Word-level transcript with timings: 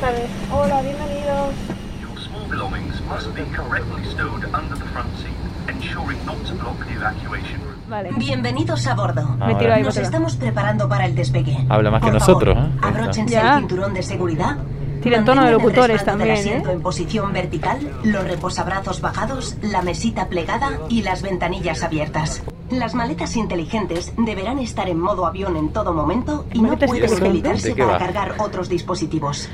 tardes. 0.00 0.30
Hola, 0.52 0.82
bienvenidos. 0.82 1.54
Your 2.00 2.20
small 2.20 2.46
belongings 2.50 3.00
must 3.08 3.34
be 3.34 3.42
correctly 3.56 4.04
stowed 4.04 4.44
under 4.52 4.76
the 4.78 4.84
front 4.92 5.08
seat, 5.18 5.74
ensuring 5.74 6.18
not 6.26 6.36
to 6.46 6.54
block 6.54 6.78
the 6.86 6.92
evacuation 6.94 7.60
route. 7.62 7.78
Vale. 7.88 8.10
Bienvenidos 8.18 8.86
a 8.86 8.94
bordo. 8.94 9.26
Me 9.38 9.54
tiro 9.54 9.72
ahí, 9.72 9.82
Nos 9.82 9.94
botella. 9.94 10.06
estamos 10.06 10.36
preparando 10.36 10.88
para 10.88 11.06
el 11.06 11.14
despegue. 11.14 11.56
Habla 11.68 11.90
más 11.90 12.00
que 12.00 12.06
Por 12.08 12.14
nosotros, 12.14 12.54
favor, 12.54 12.68
¿eh? 12.68 12.72
Ahí 12.72 12.76
está. 12.76 12.88
Abróchense 13.00 13.32
Ya. 13.34 13.54
el 13.54 13.58
cinturón 13.60 13.94
de 13.94 14.02
seguridad. 14.02 14.56
Tienen 15.02 15.24
tono 15.24 15.42
de 15.42 15.48
el 15.48 15.54
locutores 15.54 16.04
también, 16.04 16.30
del 16.30 16.38
asiento 16.38 16.70
¿eh? 16.70 16.72
en 16.72 16.82
posición 16.82 17.32
vertical, 17.32 17.78
los 18.02 18.24
reposabrazos 18.24 19.00
bajados, 19.00 19.56
la 19.62 19.80
mesita 19.82 20.26
plegada 20.28 20.72
y 20.88 21.02
las 21.02 21.22
ventanillas 21.22 21.82
abiertas. 21.84 22.42
Las 22.70 22.94
maletas 22.94 23.36
inteligentes 23.36 24.12
deberán 24.18 24.58
estar 24.58 24.88
en 24.88 24.98
modo 24.98 25.24
avión 25.26 25.56
en 25.56 25.68
todo 25.72 25.92
momento 25.94 26.44
y 26.52 26.58
no 26.60 26.68
¿Maletas 26.70 26.90
pueden 26.90 27.12
habilitarse 27.22 27.68
¿De 27.68 27.74
qué 27.76 27.82
para 27.82 27.92
va? 27.94 27.98
cargar 27.98 28.34
otros 28.38 28.68
dispositivos. 28.68 29.48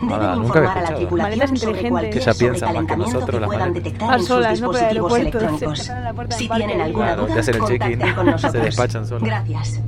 Deben 0.00 0.42
informar 0.44 0.78
a 0.78 0.82
la 0.82 0.94
tripulación 0.94 1.56
sobre 1.56 1.70
inteligentes. 1.72 1.90
cualquier 1.90 2.14
Que 2.14 2.20
ya 2.20 2.34
piensan 2.34 2.74
más 2.74 2.86
que 2.86 2.96
sobrecalentamiento 2.96 2.96
nosotros 2.96 3.34
que 3.34 3.40
las 3.40 3.48
puedan 3.48 3.72
detectar 3.74 4.18
en 4.18 4.24
sus 4.24 4.48
dispositivos 4.48 5.18
electrónicos. 5.18 5.90
Si 6.30 6.48
tienen 6.48 6.80
alguna 6.80 7.16
duda, 7.16 7.34
contacten 7.58 8.14
con 8.14 8.26
se 8.38 9.00
nosotros. 9.00 9.22
Gracias. 9.22 9.80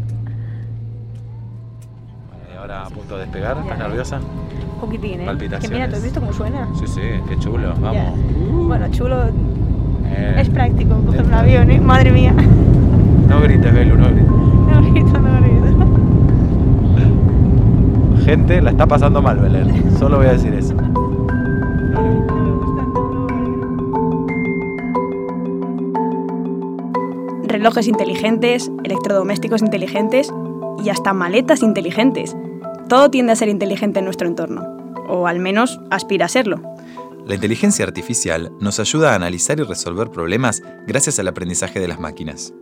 Ahora 2.59 2.83
a 2.87 2.91
punto 2.91 3.15
de 3.17 3.23
despegar, 3.25 3.59
¿estás 3.59 3.79
nerviosa? 3.79 4.19
Un 4.19 4.81
poquitín, 4.81 5.21
¿eh? 5.21 5.27
Palpitaciones. 5.27 5.69
Que 5.69 5.75
mira, 5.75 5.89
¿tú 5.89 5.97
has 5.97 6.03
visto 6.03 6.21
cómo 6.21 6.33
suena? 6.33 6.69
Sí, 6.79 6.87
sí, 6.87 7.01
qué 7.29 7.39
chulo, 7.39 7.75
vamos. 7.81 8.19
Bueno, 8.69 8.89
chulo. 8.91 9.25
Eh, 10.07 10.35
Es 10.39 10.49
práctico 10.49 10.95
coger 11.07 11.23
un 11.25 11.35
avión, 11.35 11.71
¿eh? 11.71 11.81
Madre 11.81 12.13
mía. 12.13 12.33
No 13.29 13.41
grites, 13.41 13.73
Belu, 13.75 13.97
no 13.97 14.07
grites. 14.07 14.27
No 14.73 14.81
grito, 14.93 15.19
no 15.19 15.41
grito. 15.41 15.87
Gente, 18.33 18.63
la 18.63 18.71
está 18.71 18.87
pasando 18.87 19.21
mal, 19.21 19.39
Belén. 19.41 19.95
Solo 19.99 20.17
voy 20.17 20.25
a 20.25 20.33
decir 20.33 20.55
eso. 20.55 20.75
Relojes 27.43 27.89
inteligentes, 27.89 28.73
electrodomésticos 28.85 29.61
inteligentes 29.61 30.33
y 30.83 30.89
hasta 30.89 31.13
maletas 31.13 31.63
inteligentes. 31.63 32.35
Todo 32.89 33.11
tiende 33.11 33.33
a 33.33 33.37
ser 33.37 33.51
inteligente 33.51 33.99
en 33.99 34.07
nuestro 34.07 34.27
entorno. 34.27 34.63
O 35.11 35.27
al 35.27 35.39
menos 35.39 35.79
aspira 35.91 36.25
a 36.25 36.31
serlo. 36.31 36.63
La 37.27 37.35
inteligencia 37.35 37.85
artificial 37.85 38.51
nos 38.61 38.81
ayuda 38.81 39.13
a 39.13 39.17
analizar 39.17 39.61
y 39.61 39.65
resolver 39.65 40.09
problemas 40.09 40.63
gracias 40.87 41.19
al 41.19 41.29
aprendizaje 41.29 41.81
de 41.81 41.89
las 41.89 42.01
máquinas. 42.01 42.55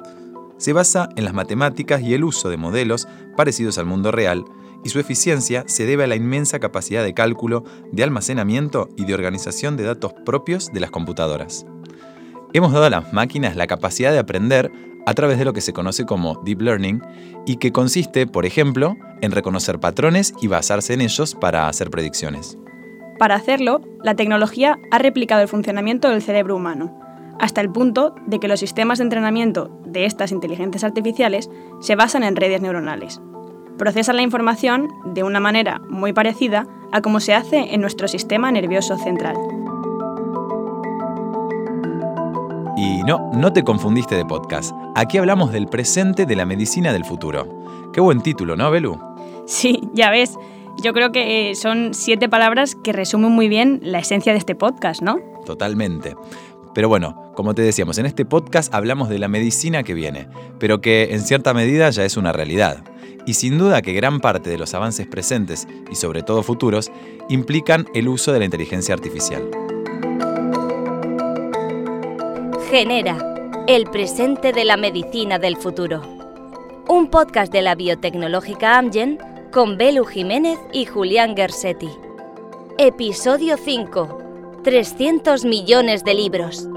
Se 0.57 0.73
basa 0.73 1.11
en 1.15 1.25
las 1.25 1.33
matemáticas 1.33 2.03
y 2.03 2.13
el 2.13 2.25
uso 2.25 2.51
de 2.51 2.57
modelos 2.57 3.07
parecidos 3.37 3.79
al 3.79 3.87
mundo 3.87 4.11
real, 4.11 4.45
y 4.85 4.89
su 4.89 4.99
eficiencia 4.99 5.65
se 5.67 5.87
debe 5.87 6.05
a 6.05 6.07
la 6.07 6.17
inmensa 6.17 6.59
capacidad 6.59 7.05
de 7.05 7.15
cálculo, 7.15 7.65
de 7.93 8.03
almacenamiento 8.03 8.89
y 8.97 9.05
de 9.05 9.15
organización 9.15 9.77
de 9.77 9.85
datos 9.85 10.13
propios 10.25 10.73
de 10.73 10.81
las 10.81 10.91
computadoras. 10.91 11.67
Hemos 12.53 12.73
dado 12.73 12.87
a 12.87 12.91
las 12.91 13.13
máquinas 13.13 13.57
la 13.57 13.67
capacidad 13.67 14.13
de 14.13 14.19
aprender 14.19 14.73
a 15.07 15.15
través 15.15 15.39
de 15.39 15.45
lo 15.45 15.53
que 15.53 15.61
se 15.61 15.73
conoce 15.73 16.05
como 16.05 16.41
deep 16.45 16.61
learning 16.61 17.03
y 17.47 17.57
que 17.57 17.73
consiste, 17.73 18.27
por 18.27 18.47
ejemplo, 18.47 18.97
en 19.21 19.33
reconocer 19.33 19.81
patrones 19.81 20.35
y 20.41 20.47
basarse 20.47 20.95
en 20.95 21.01
ellos 21.01 21.35
para 21.35 21.69
hacer 21.69 21.91
predicciones. 21.91 22.59
Para 23.19 23.35
hacerlo, 23.35 23.83
la 24.03 24.15
tecnología 24.15 24.79
ha 24.91 24.99
replicado 24.99 25.43
el 25.43 25.49
funcionamiento 25.49 26.09
del 26.09 26.23
cerebro 26.23 26.57
humano, 26.57 26.99
hasta 27.39 27.61
el 27.61 27.71
punto 27.71 28.15
de 28.27 28.39
que 28.39 28.49
los 28.49 28.61
sistemas 28.61 28.99
de 28.99 29.05
entrenamiento 29.05 29.71
de 29.85 30.05
estas 30.05 30.33
inteligencias 30.33 30.85
artificiales 30.85 31.51
se 31.81 31.97
basan 31.97 32.23
en 32.23 32.37
redes 32.37 32.61
neuronales. 32.61 33.21
Procesan 33.81 34.17
la 34.17 34.23
información 34.23 34.91
de 35.07 35.23
una 35.23 35.41
manera 35.41 35.81
muy 35.89 36.13
parecida 36.13 36.67
a 36.93 37.01
como 37.01 37.19
se 37.19 37.33
hace 37.33 37.73
en 37.73 37.81
nuestro 37.81 38.09
sistema 38.09 38.53
nervioso 38.53 38.99
central. 38.99 39.35
Y 42.77 43.03
no, 43.05 43.31
no 43.33 43.55
te 43.55 43.65
confundiste 43.65 44.17
de 44.17 44.27
podcast. 44.27 44.73
Aquí 44.95 45.17
hablamos 45.17 45.51
del 45.51 45.67
presente 45.67 46.27
de 46.27 46.37
la 46.37 46.45
medicina 46.45 46.93
del 46.93 47.07
futuro. 47.07 47.63
Qué 47.95 48.03
buen 48.03 48.21
título, 48.21 48.55
¿no, 48.55 48.71
Belu? 48.71 49.01
Sí, 49.47 49.81
ya 49.95 50.11
ves, 50.11 50.37
yo 50.83 50.93
creo 50.93 51.11
que 51.11 51.49
eh, 51.49 51.55
son 51.55 51.95
siete 51.95 52.29
palabras 52.29 52.75
que 52.75 52.93
resumen 52.93 53.33
muy 53.33 53.49
bien 53.49 53.81
la 53.83 54.01
esencia 54.01 54.33
de 54.33 54.39
este 54.41 54.55
podcast, 54.55 55.01
¿no? 55.01 55.21
Totalmente. 55.47 56.17
Pero 56.75 56.91
bueno, 56.91 57.33
como 57.35 57.55
te 57.55 57.63
decíamos, 57.63 57.97
en 57.97 58.05
este 58.05 58.27
podcast 58.27 58.75
hablamos 58.75 59.09
de 59.09 59.19
la 59.19 59.29
medicina 59.29 59.85
que 59.85 59.95
viene, 59.95 60.29
pero 60.59 60.83
que 60.83 61.15
en 61.15 61.23
cierta 61.23 61.55
medida 61.55 61.89
ya 61.89 62.05
es 62.05 62.19
una 62.19 62.33
realidad. 62.33 62.85
Y 63.27 63.35
sin 63.35 63.59
duda 63.59 63.83
que 63.83 63.93
gran 63.93 64.21
parte 64.21 64.51
de 64.51 64.59
los 64.59 64.75
avances 64.75 65.07
presentes 65.07 65.69
y 65.91 65.95
sobre 65.95 66.23
todo 66.23 66.43
futuros 66.43 66.91
implican 67.29 67.87
el 67.95 68.09
uso 68.09 68.33
de 68.33 68.39
la 68.39 68.45
inteligencia 68.45 68.95
artificial. 68.95 69.49
Genera, 72.71 73.19
el 73.67 73.85
presente 73.87 74.53
de 74.53 74.65
la 74.65 74.77
medicina 74.77 75.39
del 75.39 75.57
futuro. 75.57 76.03
Un 76.89 77.09
podcast 77.11 77.53
de 77.53 77.63
la 77.63 77.75
biotecnológica 77.75 78.79
Amgen 78.79 79.19
con 79.53 79.77
Belu 79.77 80.05
Jiménez 80.05 80.59
y 80.73 80.87
Julián 80.87 81.37
Gersetti. 81.37 81.91
Episodio 82.79 83.57
5. 83.57 84.19
300 84.63 85.45
millones 85.45 86.05
de 86.05 86.15
libros. 86.15 86.69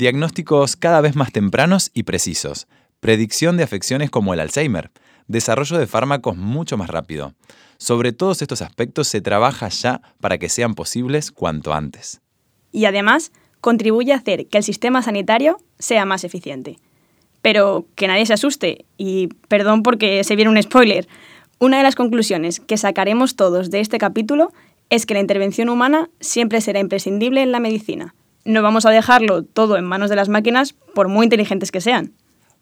Diagnósticos 0.00 0.76
cada 0.76 1.02
vez 1.02 1.14
más 1.14 1.30
tempranos 1.30 1.90
y 1.92 2.04
precisos. 2.04 2.68
Predicción 3.00 3.58
de 3.58 3.64
afecciones 3.64 4.08
como 4.08 4.32
el 4.32 4.40
Alzheimer. 4.40 4.90
Desarrollo 5.28 5.76
de 5.76 5.86
fármacos 5.86 6.38
mucho 6.38 6.78
más 6.78 6.88
rápido. 6.88 7.34
Sobre 7.76 8.12
todos 8.12 8.40
estos 8.40 8.62
aspectos 8.62 9.08
se 9.08 9.20
trabaja 9.20 9.68
ya 9.68 10.00
para 10.18 10.38
que 10.38 10.48
sean 10.48 10.74
posibles 10.74 11.30
cuanto 11.30 11.74
antes. 11.74 12.22
Y 12.72 12.86
además, 12.86 13.30
contribuye 13.60 14.14
a 14.14 14.16
hacer 14.16 14.46
que 14.46 14.56
el 14.56 14.64
sistema 14.64 15.02
sanitario 15.02 15.58
sea 15.78 16.06
más 16.06 16.24
eficiente. 16.24 16.78
Pero 17.42 17.84
que 17.94 18.06
nadie 18.06 18.24
se 18.24 18.32
asuste, 18.32 18.86
y 18.96 19.26
perdón 19.48 19.82
porque 19.82 20.24
se 20.24 20.34
viene 20.34 20.50
un 20.50 20.62
spoiler, 20.62 21.08
una 21.58 21.76
de 21.76 21.82
las 21.82 21.94
conclusiones 21.94 22.58
que 22.58 22.78
sacaremos 22.78 23.36
todos 23.36 23.70
de 23.70 23.80
este 23.80 23.98
capítulo 23.98 24.50
es 24.88 25.04
que 25.04 25.12
la 25.12 25.20
intervención 25.20 25.68
humana 25.68 26.08
siempre 26.20 26.62
será 26.62 26.80
imprescindible 26.80 27.42
en 27.42 27.52
la 27.52 27.60
medicina. 27.60 28.14
No 28.44 28.62
vamos 28.62 28.86
a 28.86 28.90
dejarlo 28.90 29.42
todo 29.42 29.76
en 29.76 29.84
manos 29.84 30.10
de 30.10 30.16
las 30.16 30.28
máquinas, 30.28 30.74
por 30.94 31.08
muy 31.08 31.24
inteligentes 31.24 31.70
que 31.70 31.80
sean. 31.80 32.14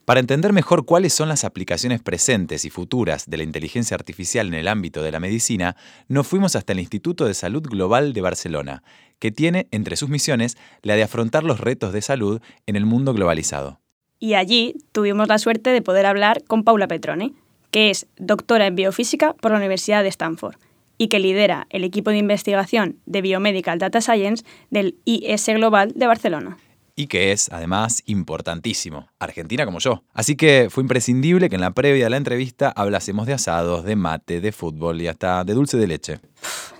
Para 0.05 0.21
entender 0.21 0.55
mejor 0.55 0.87
cuáles 0.87 1.13
son 1.13 1.29
las 1.29 1.45
aplicaciones 1.45 2.01
presentes 2.01 2.65
y 2.65 2.71
futuras 2.71 3.29
de 3.29 3.37
la 3.37 3.43
inteligencia 3.43 3.95
artificial 3.95 4.47
en 4.49 4.55
el 4.55 4.67
ámbito 4.67 5.03
de 5.03 5.13
la 5.13 5.21
medicina, 5.21 5.77
nos 6.09 6.27
fuimos 6.27 6.57
hasta 6.57 6.73
el 6.73 6.81
Instituto 6.81 7.27
de 7.27 7.35
Salud 7.35 7.63
Global 7.63 8.15
de 8.15 8.23
Barcelona, 8.23 8.83
que 9.19 9.31
tiene 9.31 9.69
entre 9.71 9.97
sus 9.97 10.09
misiones 10.09 10.57
la 10.83 10.97
de 10.97 11.03
afrontar 11.03 11.45
los 11.45 11.61
retos 11.61 11.93
de 11.93 12.01
salud 12.01 12.41
en 12.67 12.77
el 12.77 12.87
mundo 12.87 13.13
globalizado. 13.13 13.81
Y 14.19 14.35
allí 14.35 14.77
tuvimos 14.93 15.29
la 15.29 15.39
suerte 15.39 15.71
de 15.71 15.83
poder 15.83 16.07
hablar 16.07 16.43
con 16.47 16.65
Paula 16.65 16.89
Petrone, 16.89 17.35
que 17.71 17.91
es 17.91 18.07
doctora 18.17 18.67
en 18.67 18.77
biofísica 18.77 19.35
por 19.35 19.51
la 19.51 19.59
Universidad 19.59 20.03
de 20.03 20.09
Stanford 20.09 20.57
y 20.99 21.09
que 21.09 21.21
lidera 21.21 21.67
el 21.71 21.85
equipo 21.85 22.11
de 22.11 22.19
investigación 22.19 22.99
de 23.07 23.23
Biomedical 23.23 23.79
Data 23.79 24.01
Science 24.01 24.45
del 24.71 24.97
IS 25.05 25.47
Global 25.47 25.93
de 25.95 26.07
Barcelona. 26.07 26.59
Y 26.97 27.07
que 27.07 27.31
es, 27.31 27.49
además, 27.53 28.03
importantísimo, 28.07 29.09
argentina 29.21 29.65
como 29.65 29.79
yo. 29.79 30.03
Así 30.13 30.35
que 30.35 30.67
fue 30.69 30.83
imprescindible 30.83 31.49
que 31.49 31.55
en 31.55 31.61
la 31.61 31.71
previa 31.71 32.05
de 32.05 32.11
la 32.11 32.17
entrevista 32.17 32.73
hablásemos 32.75 33.29
de 33.29 33.35
asados, 33.35 33.85
de 33.85 33.95
mate, 33.95 34.41
de 34.41 34.51
fútbol 34.51 35.01
y 35.01 35.07
hasta 35.07 35.45
de 35.45 35.55
dulce 35.55 35.77
de 35.77 35.87
leche. 35.87 36.19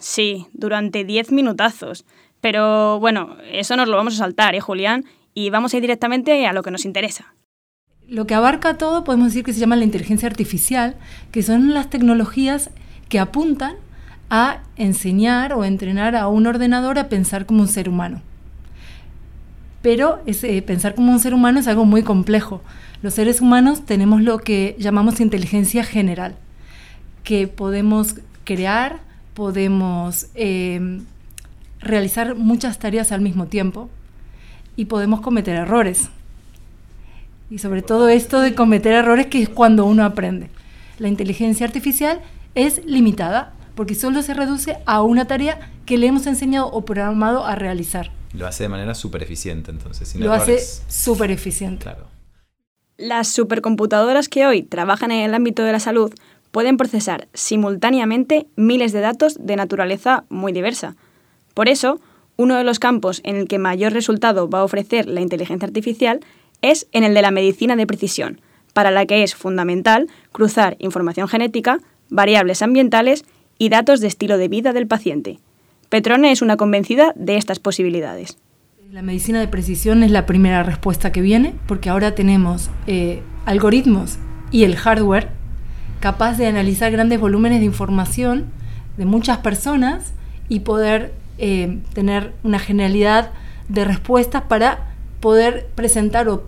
Sí, 0.01 0.49
durante 0.53 1.05
10 1.05 1.31
minutazos. 1.31 2.05
Pero 2.41 2.99
bueno, 2.99 3.37
eso 3.49 3.77
nos 3.77 3.89
lo 3.89 3.97
vamos 3.97 4.15
a 4.15 4.19
saltar, 4.19 4.57
¿eh, 4.57 4.61
Julián? 4.61 5.05
Y 5.35 5.51
vamos 5.51 5.73
a 5.73 5.77
ir 5.77 5.83
directamente 5.83 6.47
a 6.47 6.53
lo 6.53 6.65
que 6.65 6.73
nos 6.73 6.85
interesa. 6.85 7.35
Lo 8.09 8.27
que 8.27 8.35
abarca 8.35 8.77
todo 8.77 9.05
podemos 9.05 9.29
decir 9.29 9.45
que 9.45 9.53
se 9.53 9.61
llama 9.61 9.77
la 9.77 9.85
inteligencia 9.85 10.29
artificial, 10.29 10.97
que 11.31 11.45
son 11.45 11.75
las 11.75 11.91
tecnologías 11.91 12.71
que 13.09 13.21
apuntan 13.21 13.77
a 14.31 14.61
enseñar 14.77 15.53
o 15.53 15.65
entrenar 15.65 16.15
a 16.17 16.29
un 16.29 16.47
ordenador 16.47 16.99
a 16.99 17.09
pensar 17.09 17.47
como 17.47 17.63
un 17.63 17.69
ser 17.69 17.89
humano. 17.89 18.21
Pero 19.83 20.21
ese, 20.27 20.61
pensar 20.63 20.95
como 20.95 21.13
un 21.13 21.21
ser 21.21 21.35
humano 21.35 21.61
es 21.61 21.69
algo 21.69 21.85
muy 21.85 22.03
complejo. 22.03 22.61
Los 23.01 23.15
seres 23.15 23.41
humanos 23.41 23.87
tenemos 23.87 24.23
lo 24.23 24.39
que 24.39 24.77
llamamos 24.79 25.21
inteligencia 25.21 25.85
general, 25.85 26.35
que 27.23 27.47
podemos 27.47 28.17
crear, 28.45 28.99
podemos 29.35 30.27
eh, 30.35 31.01
realizar 31.81 32.35
muchas 32.35 32.79
tareas 32.79 33.13
al 33.13 33.21
mismo 33.21 33.47
tiempo 33.47 33.89
y 34.77 34.87
podemos 34.87 35.21
cometer 35.21 35.57
errores. 35.57 36.11
Y 37.51 37.59
sobre 37.59 37.83
todo 37.83 38.09
esto 38.09 38.41
de 38.41 38.55
cometer 38.55 38.93
errores 38.93 39.27
que 39.27 39.41
es 39.41 39.49
cuando 39.49 39.87
uno 39.87 40.05
aprende. 40.05 40.51
La 40.99 41.09
inteligencia 41.09 41.67
artificial 41.67 42.21
es 42.55 42.85
limitada 42.85 43.53
porque 43.79 43.95
solo 43.95 44.23
se 44.23 44.35
reduce 44.35 44.77
a 44.87 45.03
una 45.03 45.27
tarea 45.29 45.71
que 45.87 45.99
le 45.99 46.09
hemos 46.09 46.27
enseñado 46.27 46.67
o 46.67 46.85
programado 46.85 47.47
a 47.47 47.55
realizar. 47.55 48.11
Lo 48.33 48.49
hace 48.49 48.65
de 48.65 48.69
manera 48.69 48.93
súper 48.93 49.23
eficiente, 49.23 49.71
entonces, 49.71 50.09
sin 50.09 50.21
Lo 50.21 50.33
hace 50.33 50.59
súper 50.89 51.31
eficiente. 51.31 51.85
Claro. 51.85 52.09
Las 52.97 53.29
supercomputadoras 53.29 54.29
que 54.29 54.49
hoy 54.49 54.65
trabajan 54.65 55.13
en 55.13 55.21
el 55.21 55.33
ámbito 55.33 55.63
de 55.63 55.71
la 55.71 55.79
salud 55.79 56.13
pueden 56.51 56.77
procesar 56.77 57.29
simultáneamente 57.35 58.49
miles 58.57 58.91
de 58.91 58.99
datos 58.99 59.37
de 59.39 59.55
naturaleza 59.55 60.25
muy 60.29 60.51
diversa. 60.51 60.97
Por 61.55 61.69
eso, 61.69 62.01
uno 62.37 62.57
de 62.57 62.65
los 62.65 62.81
campos 62.81 63.21
en 63.23 63.37
el 63.37 63.47
que 63.47 63.61
mayor 63.61 63.93
resultado 63.93 64.51
va 64.51 64.59
a 64.59 64.65
ofrecer 64.65 65.07
la 65.07 65.21
inteligencia 65.21 65.69
artificial 65.69 66.19
es 66.63 66.89
en 66.91 67.05
el 67.05 67.15
de 67.15 67.23
la 67.23 67.31
medicina 67.31 67.77
de 67.77 67.87
precisión, 67.87 68.41
para 68.73 68.91
la 68.91 69.07
que 69.07 69.23
es 69.23 69.37
fundamental 69.37 70.09
cruzar 70.33 70.75
información 70.81 71.29
genética, 71.29 71.79
variables 72.11 72.61
ambientales 72.61 73.25
y 73.59 73.69
datos 73.69 74.01
de 74.01 74.07
estilo 74.07 74.39
de 74.39 74.49
vida 74.49 74.73
del 74.73 74.87
paciente. 74.87 75.39
Petrone 75.89 76.33
es 76.33 76.43
una 76.43 76.57
convencida 76.57 77.13
de 77.17 77.37
estas 77.37 77.59
posibilidades. 77.59 78.39
La 78.93 79.03
medicina 79.03 79.41
de 79.41 79.49
precisión 79.49 80.03
es 80.03 80.11
la 80.11 80.25
primera 80.25 80.63
respuesta 80.63 81.13
que 81.13 81.21
viene, 81.21 81.55
porque 81.67 81.91
ahora 81.91 82.15
tenemos 82.15 82.71
eh, 82.87 83.23
algoritmos 83.45 84.19
y 84.51 84.65
el 84.65 84.77
hardware 84.77 85.29
capaz 86.01 86.39
de 86.39 86.47
analizar 86.47 86.91
grandes 86.93 87.21
volúmenes 87.21 87.59
de 87.61 87.67
información 87.67 88.47
de 88.97 89.05
muchas 89.05 89.39
personas 89.39 90.13
y 90.49 90.61
poder 90.61 91.13
eh, 91.39 91.79
tener 91.93 92.33
una 92.43 92.59
generalidad 92.59 93.31
de 93.69 93.85
respuestas 93.85 94.43
para 94.43 94.95
poder 95.21 95.69
presentar 95.75 96.29
o 96.29 96.45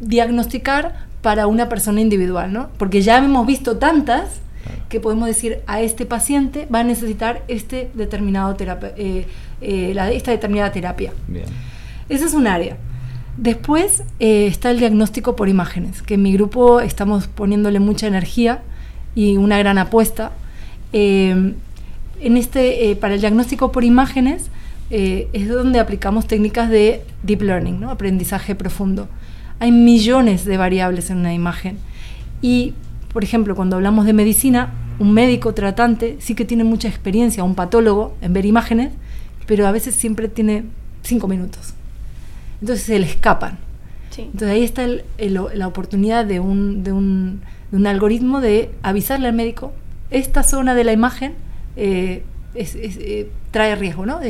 diagnosticar 0.00 1.06
para 1.22 1.46
una 1.46 1.68
persona 1.68 2.00
individual, 2.00 2.52
¿no? 2.52 2.68
Porque 2.78 3.02
ya 3.02 3.18
hemos 3.18 3.46
visto 3.46 3.78
tantas 3.78 4.40
que 4.88 5.00
podemos 5.00 5.26
decir 5.26 5.60
a 5.66 5.80
este 5.80 6.06
paciente 6.06 6.66
va 6.72 6.80
a 6.80 6.84
necesitar 6.84 7.42
este 7.48 7.90
determinado 7.94 8.54
terapia, 8.54 8.92
eh, 8.96 9.26
eh, 9.60 9.96
esta 10.12 10.30
determinada 10.30 10.72
terapia. 10.72 11.12
Bien. 11.28 11.46
Esa 12.08 12.26
es 12.26 12.34
un 12.34 12.46
área. 12.46 12.76
Después 13.36 14.02
está 14.18 14.70
el 14.70 14.78
diagnóstico 14.78 15.36
por 15.36 15.48
imágenes, 15.48 16.02
que 16.02 16.14
en 16.14 16.22
mi 16.22 16.32
grupo 16.32 16.80
estamos 16.80 17.26
poniéndole 17.26 17.80
mucha 17.80 18.06
energía 18.06 18.62
y 19.14 19.36
una 19.36 19.58
gran 19.58 19.78
apuesta. 19.78 20.32
Eh, 20.92 21.54
en 22.20 22.36
este, 22.36 22.90
eh, 22.90 22.96
para 22.96 23.14
el 23.14 23.20
diagnóstico 23.20 23.72
por 23.72 23.84
imágenes 23.84 24.50
eh, 24.90 25.28
es 25.32 25.48
donde 25.48 25.80
aplicamos 25.80 26.26
técnicas 26.26 26.70
de 26.70 27.02
deep 27.22 27.42
learning, 27.42 27.80
¿no? 27.80 27.90
aprendizaje 27.90 28.54
profundo. 28.54 29.08
Hay 29.58 29.72
millones 29.72 30.44
de 30.44 30.56
variables 30.56 31.10
en 31.10 31.18
una 31.18 31.34
imagen 31.34 31.78
y, 32.42 32.74
por 33.16 33.24
ejemplo, 33.24 33.56
cuando 33.56 33.76
hablamos 33.76 34.04
de 34.04 34.12
medicina, 34.12 34.74
un 34.98 35.12
médico 35.12 35.54
tratante 35.54 36.16
sí 36.20 36.34
que 36.34 36.44
tiene 36.44 36.64
mucha 36.64 36.86
experiencia, 36.86 37.44
un 37.44 37.54
patólogo, 37.54 38.14
en 38.20 38.34
ver 38.34 38.44
imágenes, 38.44 38.92
pero 39.46 39.66
a 39.66 39.72
veces 39.72 39.94
siempre 39.94 40.28
tiene 40.28 40.64
cinco 41.02 41.26
minutos. 41.26 41.72
Entonces 42.60 42.84
se 42.84 42.98
le 42.98 43.06
escapan. 43.06 43.58
Entonces 44.18 44.48
ahí 44.48 44.64
está 44.64 44.86
la 45.18 45.66
oportunidad 45.66 46.24
de 46.24 46.40
un, 46.40 46.84
de 46.84 46.92
un 46.92 47.40
un 47.72 47.86
algoritmo 47.86 48.40
de 48.40 48.70
avisarle 48.82 49.28
al 49.28 49.34
médico, 49.34 49.72
esta 50.10 50.42
zona 50.42 50.74
de 50.74 50.84
la 50.84 50.92
imagen 50.92 51.34
eh, 51.76 52.22
eh, 52.54 53.30
trae 53.56 53.74
riesgo, 53.74 54.04
¿no? 54.04 54.20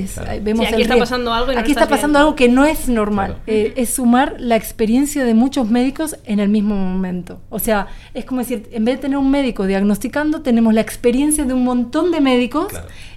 vemos 0.41 0.69
aquí 0.69 0.83
está 0.83 0.97
pasando 0.97 1.33
algo. 1.33 1.51
aquí 1.59 1.73
está 1.73 1.89
pasando 1.89 2.21
algo 2.21 2.37
que 2.37 2.49
no 2.49 2.65
es 2.65 2.89
normal. 2.89 3.39
Eh, 3.49 3.73
es 3.75 3.91
sumar 3.91 4.37
la 4.39 4.55
experiencia 4.55 5.25
de 5.25 5.35
muchos 5.35 5.69
médicos 5.69 6.17
en 6.27 6.39
el 6.39 6.49
mismo 6.49 6.77
momento. 6.77 7.41
O 7.51 7.59
sea, 7.59 7.89
es 8.15 8.25
como 8.25 8.43
decir, 8.43 8.69
en 8.71 8.85
vez 8.85 8.99
de 8.99 9.03
tener 9.03 9.19
un 9.19 9.29
médico 9.29 9.67
diagnosticando, 9.67 10.43
tenemos 10.43 10.75
la 10.75 10.81
experiencia 10.81 11.45
de 11.45 11.55
un 11.55 11.65
montón 11.65 12.13
de 12.13 12.21
médicos 12.21 12.73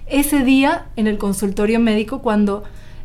ese 0.06 0.42
día 0.42 0.86
en 0.96 1.06
el 1.06 1.16
consultorio 1.16 1.78
médico 1.78 2.22
cuando 2.22 2.64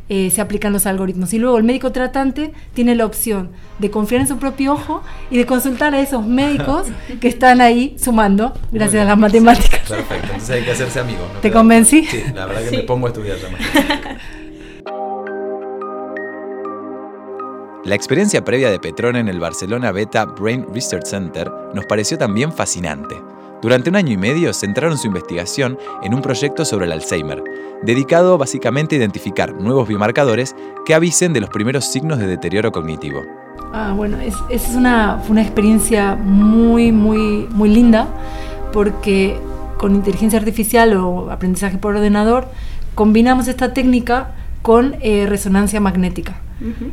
eh, 0.09 0.29
se 0.31 0.41
aplican 0.41 0.71
los 0.73 0.85
algoritmos. 0.85 1.33
Y 1.33 1.39
luego 1.39 1.57
el 1.57 1.63
médico 1.63 1.91
tratante 1.91 2.53
tiene 2.73 2.95
la 2.95 3.05
opción 3.05 3.49
de 3.79 3.89
confiar 3.89 4.21
en 4.21 4.27
su 4.27 4.37
propio 4.37 4.73
ojo 4.73 5.01
y 5.29 5.37
de 5.37 5.45
consultar 5.45 5.93
a 5.95 5.99
esos 5.99 6.25
médicos 6.25 6.87
que 7.19 7.27
están 7.27 7.61
ahí 7.61 7.95
sumando 7.99 8.53
gracias 8.71 9.03
a 9.03 9.05
las 9.05 9.17
matemáticas. 9.17 9.81
Perfecto, 9.87 10.25
entonces 10.25 10.49
hay 10.49 10.63
que 10.63 10.71
hacerse 10.71 10.99
amigos. 10.99 11.25
¿Te 11.41 11.51
convencí? 11.51 12.05
Sí, 12.05 12.23
la 12.33 12.45
verdad 12.45 12.69
que 12.69 12.77
me 12.77 12.83
pongo 12.83 13.07
a 13.07 13.09
estudiar 13.09 13.37
La 17.83 17.93
experiencia 17.93 18.43
previa 18.43 18.71
de 18.71 18.79
Petrone 18.79 19.19
en 19.19 19.27
el 19.27 19.39
Barcelona 19.39 19.91
Beta 19.91 20.25
Brain 20.25 20.65
Research 20.73 21.05
Center 21.05 21.51
nos 21.73 21.85
pareció 21.85 22.17
también 22.17 22.51
fascinante. 22.51 23.15
Durante 23.65 23.89
un 23.89 23.95
año 23.95 24.13
y 24.13 24.17
medio 24.17 24.53
centraron 24.53 24.95
su 24.95 25.07
investigación 25.07 25.79
en 26.03 26.13
un 26.13 26.21
proyecto 26.21 26.65
sobre 26.65 26.85
el 26.85 26.91
Alzheimer, 26.91 27.43
dedicado 27.81 28.37
básicamente 28.37 28.93
a 28.93 28.99
identificar 28.99 29.55
nuevos 29.55 29.87
biomarcadores 29.87 30.55
que 30.85 30.93
avisen 30.93 31.33
de 31.33 31.41
los 31.41 31.49
primeros 31.49 31.85
signos 31.85 32.19
de 32.19 32.27
deterioro 32.27 32.71
cognitivo. 32.71 33.23
Ah, 33.73 33.91
bueno, 33.97 34.19
es, 34.19 34.35
es 34.51 34.75
una, 34.75 35.17
fue 35.17 35.31
una 35.31 35.41
experiencia 35.41 36.13
muy, 36.13 36.91
muy, 36.91 37.47
muy 37.49 37.69
linda 37.69 38.07
porque 38.71 39.35
con 39.79 39.95
inteligencia 39.95 40.37
artificial 40.37 40.95
o 40.97 41.31
aprendizaje 41.31 41.79
por 41.79 41.95
ordenador 41.95 42.47
combinamos 42.93 43.47
esta 43.47 43.73
técnica 43.73 44.35
con 44.61 44.95
eh, 45.01 45.25
resonancia 45.27 45.79
magnética. 45.79 46.35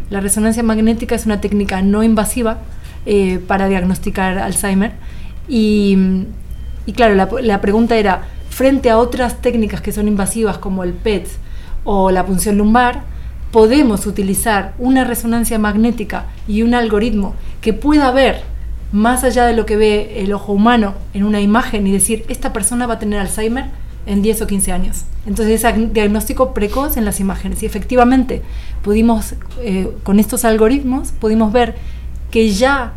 La 0.09 0.21
resonancia 0.21 0.63
magnética 0.63 1.17
es 1.17 1.27
una 1.27 1.39
técnica 1.43 1.83
no 1.83 2.03
invasiva 2.03 2.61
eh, 3.05 3.41
para 3.47 3.69
diagnosticar 3.69 4.39
Alzheimer 4.39 4.93
y, 5.49 6.25
y 6.87 6.93
claro, 6.93 7.15
la, 7.15 7.29
la 7.41 7.61
pregunta 7.61 7.97
era, 7.97 8.23
frente 8.51 8.91
a 8.91 8.99
otras 8.99 9.41
técnicas 9.41 9.81
que 9.81 9.93
son 9.93 10.09
invasivas 10.09 10.59
como 10.59 10.85
el 10.85 10.93
PET 10.93 11.29
o 11.85 12.11
la 12.11 12.27
punción 12.27 12.59
lumbar, 12.59 13.03
podemos 13.51 14.07
utilizar 14.07 14.75
una 14.79 15.05
resonancia 15.05 15.59
magnética 15.59 16.27
y 16.49 16.63
un 16.63 16.75
algoritmo 16.75 17.35
que 17.61 17.73
pueda 17.73 18.11
ver 18.11 18.43
más 18.93 19.25
allá 19.25 19.47
de 19.47 19.55
lo 19.55 19.67
que 19.67 19.77
ve 19.77 20.23
el 20.23 20.33
ojo 20.33 20.53
humano 20.53 20.95
en 21.15 21.25
una 21.25 21.41
imagen 21.41 21.87
y 21.87 21.93
decir, 21.93 22.25
esta 22.29 22.53
persona 22.53 22.87
va 22.87 22.95
a 22.95 22.99
tener 22.99 23.19
Alzheimer 23.19 23.67
en 24.07 24.23
10 24.23 24.43
o 24.43 24.47
15 24.47 24.73
años. 24.73 25.05
Entonces 25.27 25.65
es 25.65 25.93
diagnóstico 25.93 26.53
precoz 26.53 26.97
en 26.97 27.05
las 27.05 27.21
imágenes. 27.21 27.63
Y 27.63 27.67
efectivamente, 27.67 28.43
pudimos, 28.83 29.35
eh, 29.61 29.91
con 30.03 30.19
estos 30.19 30.45
algoritmos, 30.45 31.13
pudimos 31.13 31.53
ver 31.53 31.77
que 32.31 32.51
ya 32.51 32.95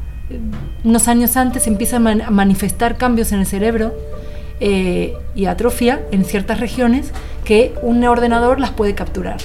unos 0.83 1.07
años 1.07 1.37
antes 1.37 1.67
empiezan 1.67 2.21
a 2.21 2.29
manifestar 2.31 2.97
cambios 2.97 3.31
en 3.31 3.39
el 3.39 3.45
cerebro 3.45 3.93
eh, 4.59 5.13
y 5.35 5.45
atrofia 5.45 6.01
en 6.11 6.23
ciertas 6.25 6.59
regiones 6.59 7.11
que 7.43 7.73
un 7.81 8.03
ordenador 8.03 8.59
las 8.59 8.71
puede 8.71 8.95
capturar. 8.95 9.37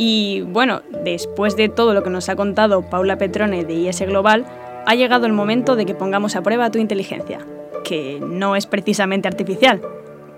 Y 0.00 0.42
bueno, 0.42 0.82
después 1.04 1.56
de 1.56 1.68
todo 1.68 1.92
lo 1.92 2.02
que 2.02 2.10
nos 2.10 2.28
ha 2.28 2.36
contado 2.36 2.88
Paula 2.88 3.18
Petrone 3.18 3.64
de 3.64 3.74
IS 3.74 4.00
Global, 4.02 4.46
ha 4.86 4.94
llegado 4.94 5.26
el 5.26 5.32
momento 5.32 5.74
de 5.76 5.84
que 5.84 5.94
pongamos 5.94 6.36
a 6.36 6.42
prueba 6.42 6.70
tu 6.70 6.78
inteligencia, 6.78 7.40
que 7.84 8.20
no 8.20 8.54
es 8.54 8.66
precisamente 8.66 9.28
artificial. 9.28 9.82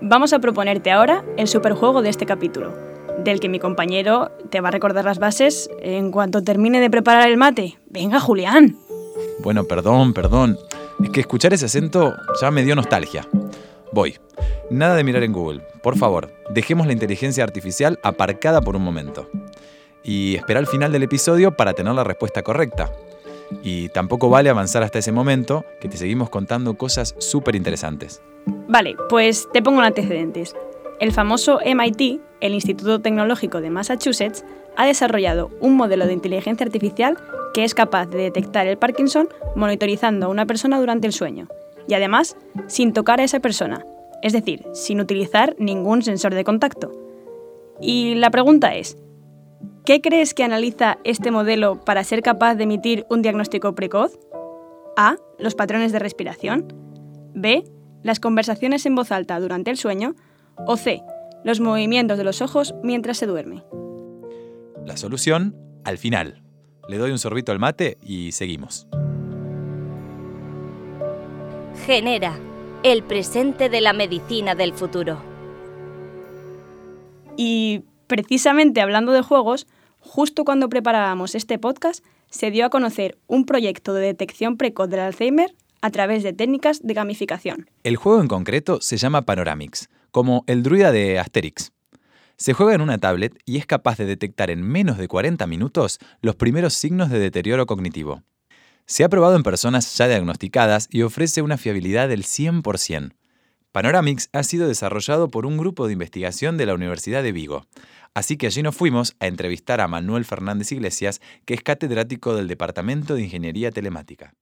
Vamos 0.03 0.33
a 0.33 0.39
proponerte 0.39 0.91
ahora 0.91 1.23
el 1.37 1.47
superjuego 1.47 2.01
de 2.01 2.09
este 2.09 2.25
capítulo 2.25 2.73
del 3.23 3.39
que 3.39 3.49
mi 3.49 3.59
compañero 3.59 4.31
te 4.49 4.59
va 4.59 4.69
a 4.69 4.71
recordar 4.71 5.05
las 5.05 5.19
bases 5.19 5.69
en 5.79 6.11
cuanto 6.11 6.43
termine 6.43 6.79
de 6.79 6.89
preparar 6.89 7.29
el 7.29 7.37
mate. 7.37 7.77
Venga, 7.87 8.19
Julián. 8.19 8.77
Bueno, 9.39 9.65
perdón, 9.65 10.13
perdón. 10.13 10.57
Es 11.03 11.11
que 11.11 11.19
escuchar 11.19 11.53
ese 11.53 11.65
acento 11.65 12.15
ya 12.41 12.49
me 12.49 12.63
dio 12.63 12.75
nostalgia. 12.75 13.27
Voy. 13.91 14.17
Nada 14.71 14.95
de 14.95 15.03
mirar 15.03 15.21
en 15.21 15.33
Google. 15.33 15.61
Por 15.83 15.97
favor, 15.97 16.33
dejemos 16.49 16.87
la 16.87 16.93
inteligencia 16.93 17.43
artificial 17.43 17.99
aparcada 18.01 18.61
por 18.61 18.75
un 18.75 18.83
momento. 18.83 19.29
Y 20.03 20.35
espera 20.35 20.59
al 20.59 20.67
final 20.67 20.91
del 20.91 21.03
episodio 21.03 21.55
para 21.55 21.73
tener 21.73 21.93
la 21.93 22.03
respuesta 22.03 22.41
correcta. 22.41 22.91
Y 23.63 23.89
tampoco 23.89 24.29
vale 24.29 24.49
avanzar 24.49 24.83
hasta 24.83 24.99
ese 24.99 25.11
momento, 25.11 25.65
que 25.79 25.89
te 25.89 25.97
seguimos 25.97 26.29
contando 26.29 26.75
cosas 26.75 27.15
súper 27.17 27.55
interesantes. 27.55 28.21
Vale, 28.67 28.95
pues 29.09 29.47
te 29.53 29.61
pongo 29.61 29.79
en 29.79 29.87
antecedentes. 29.87 30.55
El 30.99 31.11
famoso 31.11 31.59
MIT, 31.63 32.21
el 32.41 32.53
Instituto 32.53 33.01
Tecnológico 33.01 33.61
de 33.61 33.69
Massachusetts, 33.69 34.45
ha 34.77 34.85
desarrollado 34.85 35.49
un 35.59 35.75
modelo 35.75 36.05
de 36.05 36.13
inteligencia 36.13 36.65
artificial 36.65 37.17
que 37.53 37.63
es 37.63 37.73
capaz 37.73 38.07
de 38.07 38.19
detectar 38.19 38.67
el 38.67 38.77
Parkinson 38.77 39.27
monitorizando 39.55 40.25
a 40.25 40.29
una 40.29 40.45
persona 40.45 40.79
durante 40.79 41.07
el 41.07 41.13
sueño, 41.13 41.47
y 41.87 41.93
además 41.93 42.37
sin 42.67 42.93
tocar 42.93 43.19
a 43.19 43.23
esa 43.23 43.39
persona, 43.39 43.83
es 44.21 44.33
decir, 44.33 44.65
sin 44.73 45.01
utilizar 45.01 45.55
ningún 45.59 46.01
sensor 46.01 46.33
de 46.33 46.43
contacto. 46.43 46.91
Y 47.81 48.15
la 48.15 48.29
pregunta 48.29 48.75
es, 48.75 48.97
¿qué 49.85 50.01
crees 50.01 50.33
que 50.33 50.43
analiza 50.43 50.97
este 51.03 51.31
modelo 51.31 51.79
para 51.79 52.03
ser 52.03 52.21
capaz 52.21 52.55
de 52.55 52.63
emitir 52.63 53.05
un 53.09 53.21
diagnóstico 53.21 53.75
precoz? 53.75 54.17
A. 54.97 55.17
Los 55.39 55.55
patrones 55.55 55.91
de 55.91 55.99
respiración. 55.99 56.73
B. 57.33 57.63
Las 58.03 58.19
conversaciones 58.19 58.85
en 58.85 58.95
voz 58.95 59.11
alta 59.11 59.39
durante 59.39 59.71
el 59.71 59.77
sueño 59.77 60.15
o 60.65 60.77
C. 60.77 61.01
Los 61.43 61.59
movimientos 61.59 62.17
de 62.17 62.23
los 62.23 62.41
ojos 62.41 62.75
mientras 62.83 63.17
se 63.17 63.25
duerme. 63.25 63.63
La 64.85 64.97
solución, 64.97 65.55
al 65.83 65.97
final. 65.97 66.41
Le 66.87 66.97
doy 66.97 67.11
un 67.11 67.19
sorbito 67.19 67.51
al 67.51 67.59
mate 67.59 67.97
y 68.01 68.31
seguimos. 68.31 68.87
Genera, 71.85 72.37
el 72.83 73.03
presente 73.03 73.69
de 73.69 73.81
la 73.81 73.93
medicina 73.93 74.55
del 74.55 74.73
futuro. 74.73 75.21
Y 77.37 77.85
precisamente 78.11 78.81
hablando 78.81 79.13
de 79.13 79.21
juegos, 79.21 79.67
justo 79.99 80.43
cuando 80.43 80.67
preparábamos 80.67 81.33
este 81.33 81.57
podcast, 81.57 82.03
se 82.29 82.51
dio 82.51 82.65
a 82.65 82.69
conocer 82.69 83.17
un 83.25 83.45
proyecto 83.45 83.93
de 83.93 84.05
detección 84.05 84.57
precoz 84.57 84.89
del 84.89 84.99
Alzheimer 84.99 85.55
a 85.81 85.91
través 85.91 86.21
de 86.21 86.33
técnicas 86.33 86.81
de 86.83 86.93
gamificación. 86.93 87.69
El 87.85 87.95
juego 87.95 88.19
en 88.19 88.27
concreto 88.27 88.81
se 88.81 88.97
llama 88.97 89.21
Panoramix, 89.21 89.89
como 90.11 90.43
el 90.47 90.61
druida 90.61 90.91
de 90.91 91.19
Asterix. 91.19 91.71
Se 92.35 92.51
juega 92.51 92.75
en 92.75 92.81
una 92.81 92.97
tablet 92.97 93.39
y 93.45 93.59
es 93.59 93.65
capaz 93.65 93.97
de 93.97 94.05
detectar 94.05 94.51
en 94.51 94.61
menos 94.61 94.97
de 94.97 95.07
40 95.07 95.47
minutos 95.47 95.97
los 96.21 96.35
primeros 96.35 96.73
signos 96.73 97.11
de 97.11 97.19
deterioro 97.19 97.65
cognitivo. 97.65 98.23
Se 98.87 99.05
ha 99.05 99.09
probado 99.09 99.37
en 99.37 99.43
personas 99.43 99.97
ya 99.97 100.09
diagnosticadas 100.09 100.89
y 100.91 101.03
ofrece 101.03 101.41
una 101.41 101.57
fiabilidad 101.57 102.09
del 102.09 102.25
100%. 102.25 103.13
Panoramix 103.71 104.27
ha 104.33 104.43
sido 104.43 104.67
desarrollado 104.67 105.29
por 105.29 105.45
un 105.45 105.57
grupo 105.57 105.87
de 105.87 105.93
investigación 105.93 106.57
de 106.57 106.65
la 106.65 106.73
Universidad 106.73 107.23
de 107.23 107.31
Vigo. 107.31 107.65
Así 108.13 108.35
que 108.35 108.47
allí 108.47 108.61
nos 108.61 108.75
fuimos 108.75 109.15
a 109.21 109.27
entrevistar 109.27 109.79
a 109.79 109.87
Manuel 109.87 110.25
Fernández 110.25 110.73
Iglesias, 110.73 111.21
que 111.45 111.53
es 111.53 111.63
catedrático 111.63 112.35
del 112.35 112.49
Departamento 112.49 113.15
de 113.15 113.23
Ingeniería 113.23 113.71
Telemática. 113.71 114.33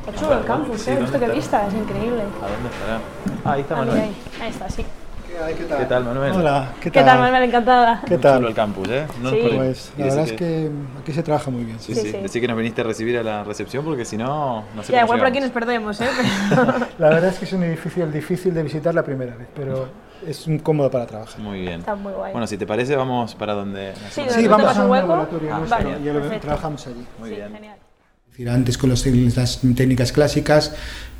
Está 0.00 0.18
chulo 0.18 0.38
el 0.38 0.44
campus, 0.44 0.88
¿eh? 0.88 0.98
Que 1.16 1.28
vista, 1.30 1.68
es 1.68 1.74
increíble. 1.74 2.22
¿A 2.22 2.48
dónde 2.48 2.68
estará? 2.68 3.00
Ah, 3.44 3.52
ahí 3.52 3.60
está 3.60 3.74
Ahí, 3.74 3.80
Manuel. 3.86 4.00
ahí, 4.00 4.16
ahí 4.40 4.50
está, 4.50 4.68
sí. 4.68 4.84
¿Qué 5.32 5.64
tal? 5.64 5.78
¿Qué 5.78 5.84
tal, 5.86 6.04
Manuel? 6.04 6.32
Hola, 6.32 6.72
¿qué 6.80 6.90
¿Qué 6.90 7.00
tal? 7.00 7.04
tal, 7.06 7.18
Manuel? 7.20 7.42
Encantada. 7.44 8.00
¿Qué 8.02 8.08
Chulo 8.16 8.20
tal? 8.20 8.44
el 8.44 8.54
campus, 8.54 8.88
¿eh? 8.90 9.06
No 9.22 9.30
Sí. 9.30 9.40
Pues 9.56 9.92
la 9.96 10.04
verdad 10.04 10.24
es 10.24 10.32
que 10.32 10.70
aquí 11.00 11.12
se 11.12 11.22
trabaja 11.22 11.50
muy 11.50 11.64
bien. 11.64 11.80
Sí, 11.80 11.94
Sí, 11.94 12.02
sí. 12.02 12.10
sí. 12.12 12.16
Decí 12.18 12.40
que 12.40 12.48
nos 12.48 12.56
viniste 12.56 12.82
a 12.82 12.84
recibir 12.84 13.16
a 13.18 13.22
la 13.22 13.42
recepción 13.42 13.82
porque 13.84 14.04
si 14.04 14.16
no, 14.18 14.64
no 14.74 14.82
sé 14.82 14.92
Ya, 14.92 15.02
igual 15.02 15.18
por 15.18 15.28
aquí 15.28 15.40
nos 15.40 15.50
perdemos, 15.50 16.00
¿eh? 16.02 16.06
La 16.98 17.08
verdad 17.08 17.30
es 17.30 17.38
que 17.38 17.46
es 17.46 17.52
un 17.54 17.62
edificio 17.62 18.06
difícil 18.06 18.52
de 18.52 18.62
visitar 18.62 18.94
la 18.94 19.02
primera 19.02 19.34
vez, 19.34 19.48
pero 19.54 19.88
es 20.26 20.46
un 20.46 20.58
cómodo 20.58 20.90
para 20.90 21.06
trabajar. 21.06 21.40
Muy 21.40 21.60
bien. 21.62 21.80
Está 21.80 21.94
muy 21.94 22.12
guay. 22.12 22.32
Bueno, 22.32 22.46
si 22.46 22.58
te 22.58 22.66
parece, 22.66 22.94
vamos 22.94 23.34
para 23.34 23.54
donde... 23.54 23.94
Sí, 23.94 24.02
Sí, 24.10 24.20
¿Nosotros 24.26 24.48
vamos 24.50 24.76
a 24.76 24.84
un 24.84 24.90
hueco? 24.90 25.06
laboratorio 25.08 25.54
Ah, 25.54 25.58
nuestro 25.58 25.78
vale, 25.90 26.00
y 26.00 26.12
lo- 26.12 26.40
trabajamos 26.40 26.86
allí. 26.86 27.06
Muy 27.18 27.30
sí, 27.30 27.36
bien. 27.36 27.52
genial. 27.52 27.76
Decir, 28.32 28.48
antes 28.48 28.78
con 28.78 28.88
los 28.88 29.04
las 29.36 29.60
técnicas 29.76 30.10
clásicas, 30.10 30.72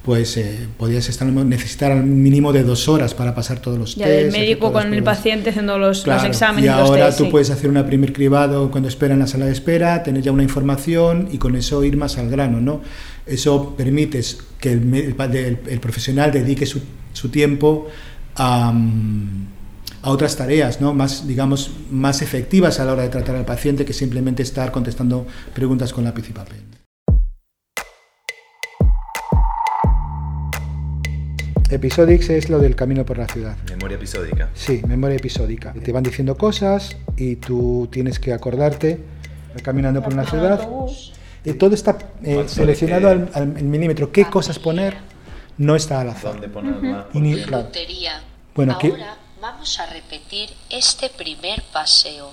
pues 0.03 0.35
eh, 0.39 0.67
podías 0.79 1.11
estar, 1.11 1.29
necesitar 1.29 1.93
un 1.93 2.23
mínimo 2.23 2.55
de 2.55 2.63
dos 2.63 2.89
horas 2.89 3.13
para 3.13 3.35
pasar 3.35 3.61
todos 3.61 3.79
los 3.79 3.97
Ya, 3.97 4.07
tests. 4.07 4.35
el 4.35 4.41
médico 4.41 4.73
con 4.73 4.95
el 4.95 5.03
paciente 5.03 5.51
haciendo 5.51 5.79
los, 5.79 6.07
exámenes 6.07 6.65
y 6.65 6.69
ahora 6.69 7.07
test, 7.07 7.19
tú 7.19 7.25
sí. 7.25 7.31
puedes 7.31 7.51
hacer 7.51 7.69
una 7.69 7.85
primer 7.85 8.15
cribado 8.15 8.71
cuando 8.71 8.89
espera 8.89 9.13
en 9.13 9.21
la 9.21 9.27
sala 9.27 9.45
de 9.45 9.53
espera, 9.53 10.03
tener 10.03 10.23
ya 10.23 10.33
una 10.33 10.43
información 10.43 11.29
y 11.31 11.37
con 11.37 11.55
eso 11.55 11.85
ir 11.85 11.99
más 11.99 12.17
al 12.17 12.31
grano, 12.31 12.63
¿no? 12.63 12.81
Eso 13.27 13.75
permite 13.77 14.23
que 14.59 14.73
el, 14.73 15.81
profesional 15.83 16.33
dedique 16.33 16.65
su, 16.65 16.81
su 17.13 17.29
tiempo 17.29 17.89
a, 18.37 18.73
mm, 18.73 19.47
a 20.01 20.09
otras 20.09 20.35
tareas, 20.35 20.81
¿no? 20.81 20.95
Más, 20.95 21.27
digamos, 21.27 21.73
más 21.91 22.23
efectivas 22.23 22.81
a 22.81 22.87
la 22.87 22.95
hora 22.95 23.03
de 23.03 23.11
tratar 23.11 23.37
al 23.37 23.45
paciente 23.45 23.85
que 23.85 23.93
simplemente 23.93 24.43
estar 24.43 24.73
contestando 24.73 25.27
preguntas 25.53 25.93
con 25.93 26.05
lápiz 26.05 26.31
y 26.31 26.33
papel. 26.33 26.72
Episodix 31.73 32.29
es 32.29 32.51
lo 32.51 32.59
del 32.59 32.77
camino 32.77 33.07
por 33.07 33.17
la 33.17 33.27
ciudad. 33.27 33.57
Memoria 33.71 33.97
episódica. 33.97 34.51
Sí, 34.55 34.83
memoria 34.87 35.17
episódica. 35.17 35.73
Te 35.73 35.91
van 35.91 36.03
diciendo 36.03 36.37
cosas 36.37 36.97
y 37.17 37.37
tú 37.37 37.89
tienes 37.91 38.19
que 38.19 38.35
acordarte 38.35 39.01
caminando 39.63 40.03
por 40.03 40.13
una 40.13 40.29
ciudad. 40.29 40.69
Y 41.45 41.55
todo 41.55 41.75
está 41.75 41.99
eh, 42.23 42.45
seleccionado 42.47 43.09
al, 43.09 43.47
milímetro. 43.47 44.13
¿Qué 44.13 44.27
cosas 44.27 44.59
poner? 44.59 44.97
No 45.57 45.75
está 45.75 46.01
al 46.01 46.11
azar. 46.11 46.33
¿Dónde 46.33 47.43
claro. 47.45 47.65
Tontería. 47.65 48.23
Bueno, 48.55 48.77
¿qué- 48.79 48.89
Ahora 48.89 49.17
vamos 49.41 49.81
a 49.81 49.87
repetir 49.87 50.51
este 50.69 51.09
primer 51.09 51.63
paseo. 51.73 52.33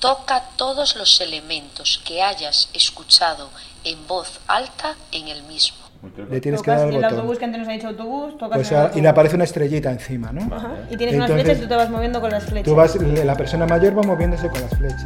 Toca 0.00 0.42
todos 0.56 0.96
los 0.96 1.20
elementos 1.20 2.02
que 2.04 2.20
hayas 2.20 2.68
escuchado 2.74 3.48
en 3.84 4.06
voz 4.08 4.40
alta 4.48 4.96
en 5.12 5.28
el 5.28 5.44
mismo. 5.44 5.85
Le 6.30 6.40
tienes 6.40 6.62
que 6.62 6.70
dar 6.70 6.80
al 6.80 6.92
botón. 6.92 7.36
que 7.38 7.44
antes 7.44 7.58
nos 7.60 7.68
ha 7.68 7.72
dicho 7.72 7.88
autobús, 7.88 8.38
tocas 8.38 8.56
Pues 8.58 8.70
el 8.70 8.76
a- 8.76 8.80
y 8.80 8.82
autobús. 8.84 9.02
le 9.02 9.08
aparece 9.08 9.34
una 9.36 9.44
estrellita 9.44 9.90
encima, 9.92 10.32
¿no? 10.32 10.54
Ajá, 10.54 10.72
Y 10.90 10.96
tienes 10.96 11.16
unas 11.16 11.30
Entonces, 11.30 11.44
flechas 11.44 11.58
y 11.58 11.62
tú 11.62 11.68
te 11.68 11.76
vas 11.76 11.90
moviendo 11.90 12.20
con 12.20 12.30
las 12.30 12.44
flechas. 12.44 12.64
Tú 12.64 12.74
vas, 12.74 12.96
la 12.96 13.34
persona 13.36 13.66
mayor 13.66 13.96
va 13.98 14.02
moviéndose 14.02 14.48
con 14.48 14.60
las 14.60 14.76
flechas. 14.76 15.04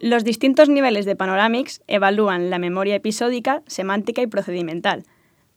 Los 0.00 0.22
distintos 0.24 0.68
niveles 0.68 1.06
de 1.06 1.16
Panoramix 1.16 1.80
evalúan 1.86 2.50
la 2.50 2.58
memoria 2.58 2.94
episódica, 2.96 3.62
semántica 3.66 4.20
y 4.20 4.26
procedimental. 4.26 5.04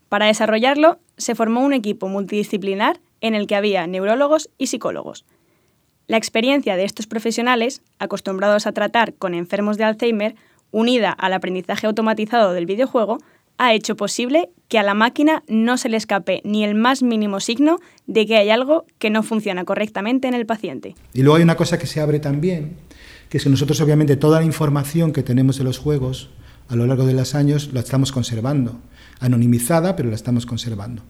Para 0.07 0.27
desarrollarlo, 0.27 0.99
se 1.17 1.35
formó 1.35 1.61
un 1.65 1.73
equipo 1.73 2.07
multidisciplinar 2.07 3.01
en 3.19 3.35
el 3.35 3.45
que 3.47 3.55
había 3.55 3.85
neurólogos 3.87 4.49
y 4.57 4.67
psicólogos. 4.67 5.25
La 6.07 6.15
experiencia 6.15 6.77
de 6.77 6.85
estos 6.85 7.05
profesionales, 7.05 7.81
acostumbrados 7.99 8.65
a 8.65 8.71
tratar 8.71 9.13
con 9.13 9.33
enfermos 9.33 9.77
de 9.77 9.83
Alzheimer, 9.83 10.35
unida 10.71 11.11
al 11.11 11.33
aprendizaje 11.33 11.85
automatizado 11.85 12.53
del 12.53 12.65
videojuego, 12.65 13.17
ha 13.57 13.73
hecho 13.73 13.97
posible 13.97 14.49
que 14.69 14.79
a 14.79 14.83
la 14.83 14.93
máquina 14.93 15.43
no 15.49 15.77
se 15.77 15.89
le 15.89 15.97
escape 15.97 16.41
ni 16.45 16.63
el 16.63 16.75
más 16.75 17.03
mínimo 17.03 17.41
signo 17.41 17.79
de 18.05 18.25
que 18.25 18.37
hay 18.37 18.49
algo 18.51 18.85
que 18.99 19.09
no 19.09 19.21
funciona 19.21 19.65
correctamente 19.65 20.29
en 20.29 20.33
el 20.33 20.45
paciente. 20.45 20.95
Y 21.13 21.23
luego 21.23 21.37
hay 21.37 21.43
una 21.43 21.57
cosa 21.57 21.77
que 21.77 21.87
se 21.87 21.99
abre 21.99 22.19
también, 22.19 22.77
que 23.27 23.39
es 23.39 23.43
que 23.43 23.49
nosotros 23.49 23.81
obviamente 23.81 24.15
toda 24.15 24.39
la 24.39 24.45
información 24.45 25.11
que 25.11 25.23
tenemos 25.23 25.57
de 25.57 25.65
los 25.65 25.77
juegos 25.77 26.29
a 26.69 26.77
lo 26.77 26.87
largo 26.87 27.05
de 27.05 27.13
los 27.13 27.35
años 27.35 27.71
la 27.73 27.81
estamos 27.81 28.13
conservando, 28.13 28.79
anonimizada, 29.19 29.97
pero 29.97 30.09
la 30.09 30.15
estamos 30.15 30.45
conservando. 30.45 31.03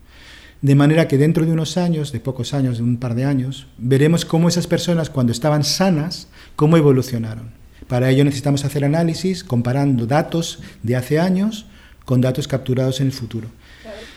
De 0.62 0.74
manera 0.74 1.08
que 1.08 1.18
dentro 1.18 1.46
de 1.46 1.52
unos 1.52 1.78
años, 1.78 2.12
de 2.12 2.20
pocos 2.20 2.54
años, 2.54 2.78
de 2.78 2.84
un 2.84 2.98
par 2.98 3.14
de 3.14 3.26
años, 3.26 3.68
veremos 3.78 4.26
cómo 4.26 4.50
esas 4.50 4.66
personas 4.66 5.10
cuando 5.10 5.32
estaban 5.32 5.64
sanas, 5.64 6.28
cómo 6.56 6.78
evolucionaron. 6.78 7.52
Para 7.88 8.10
ello 8.10 8.26
necesitamos 8.26 8.66
hacer 8.66 8.84
análisis 8.84 9.44
comparando 9.44 10.08
datos 10.08 10.60
de 10.82 10.96
hace 10.96 11.20
años 11.20 11.68
con 12.06 12.22
datos 12.22 12.48
capturados 12.48 13.00
en 13.02 13.08
el 13.08 13.14
futuro. 13.14 13.50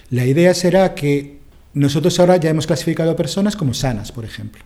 La 0.09 0.25
idea 0.25 0.55
será 0.55 0.95
que 0.95 1.41
nosotros 1.75 2.19
ahora 2.19 2.37
ya 2.37 2.51
hemos 2.51 2.67
clasificado 2.67 3.11
a 3.11 3.17
personas 3.17 3.55
como 3.55 3.75
sanas, 3.75 4.11
por 4.11 4.25
ejemplo. 4.25 4.65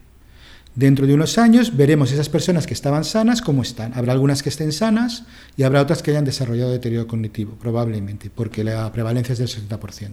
Dentro 0.75 1.07
de 1.07 1.15
unos 1.15 1.39
años 1.39 1.77
veremos 1.77 2.13
esas 2.13 2.29
personas 2.29 2.67
que 2.67 2.75
estaban 2.75 3.05
sanas 3.05 3.43
cómo 3.43 3.63
están. 3.63 3.93
Habrá 3.95 4.13
algunas 4.13 4.43
que 4.43 4.49
estén 4.49 4.73
sanas 4.73 5.25
y 5.57 5.65
habrá 5.65 5.83
otras 5.83 6.03
que 6.03 6.13
hayan 6.13 6.25
desarrollado 6.25 6.71
deterioro 6.71 7.07
cognitivo, 7.07 7.55
probablemente, 7.55 8.31
porque 8.31 8.65
la 8.65 8.91
prevalencia 8.93 9.35
es 9.35 9.39
del 9.39 9.49
60%. 9.49 10.13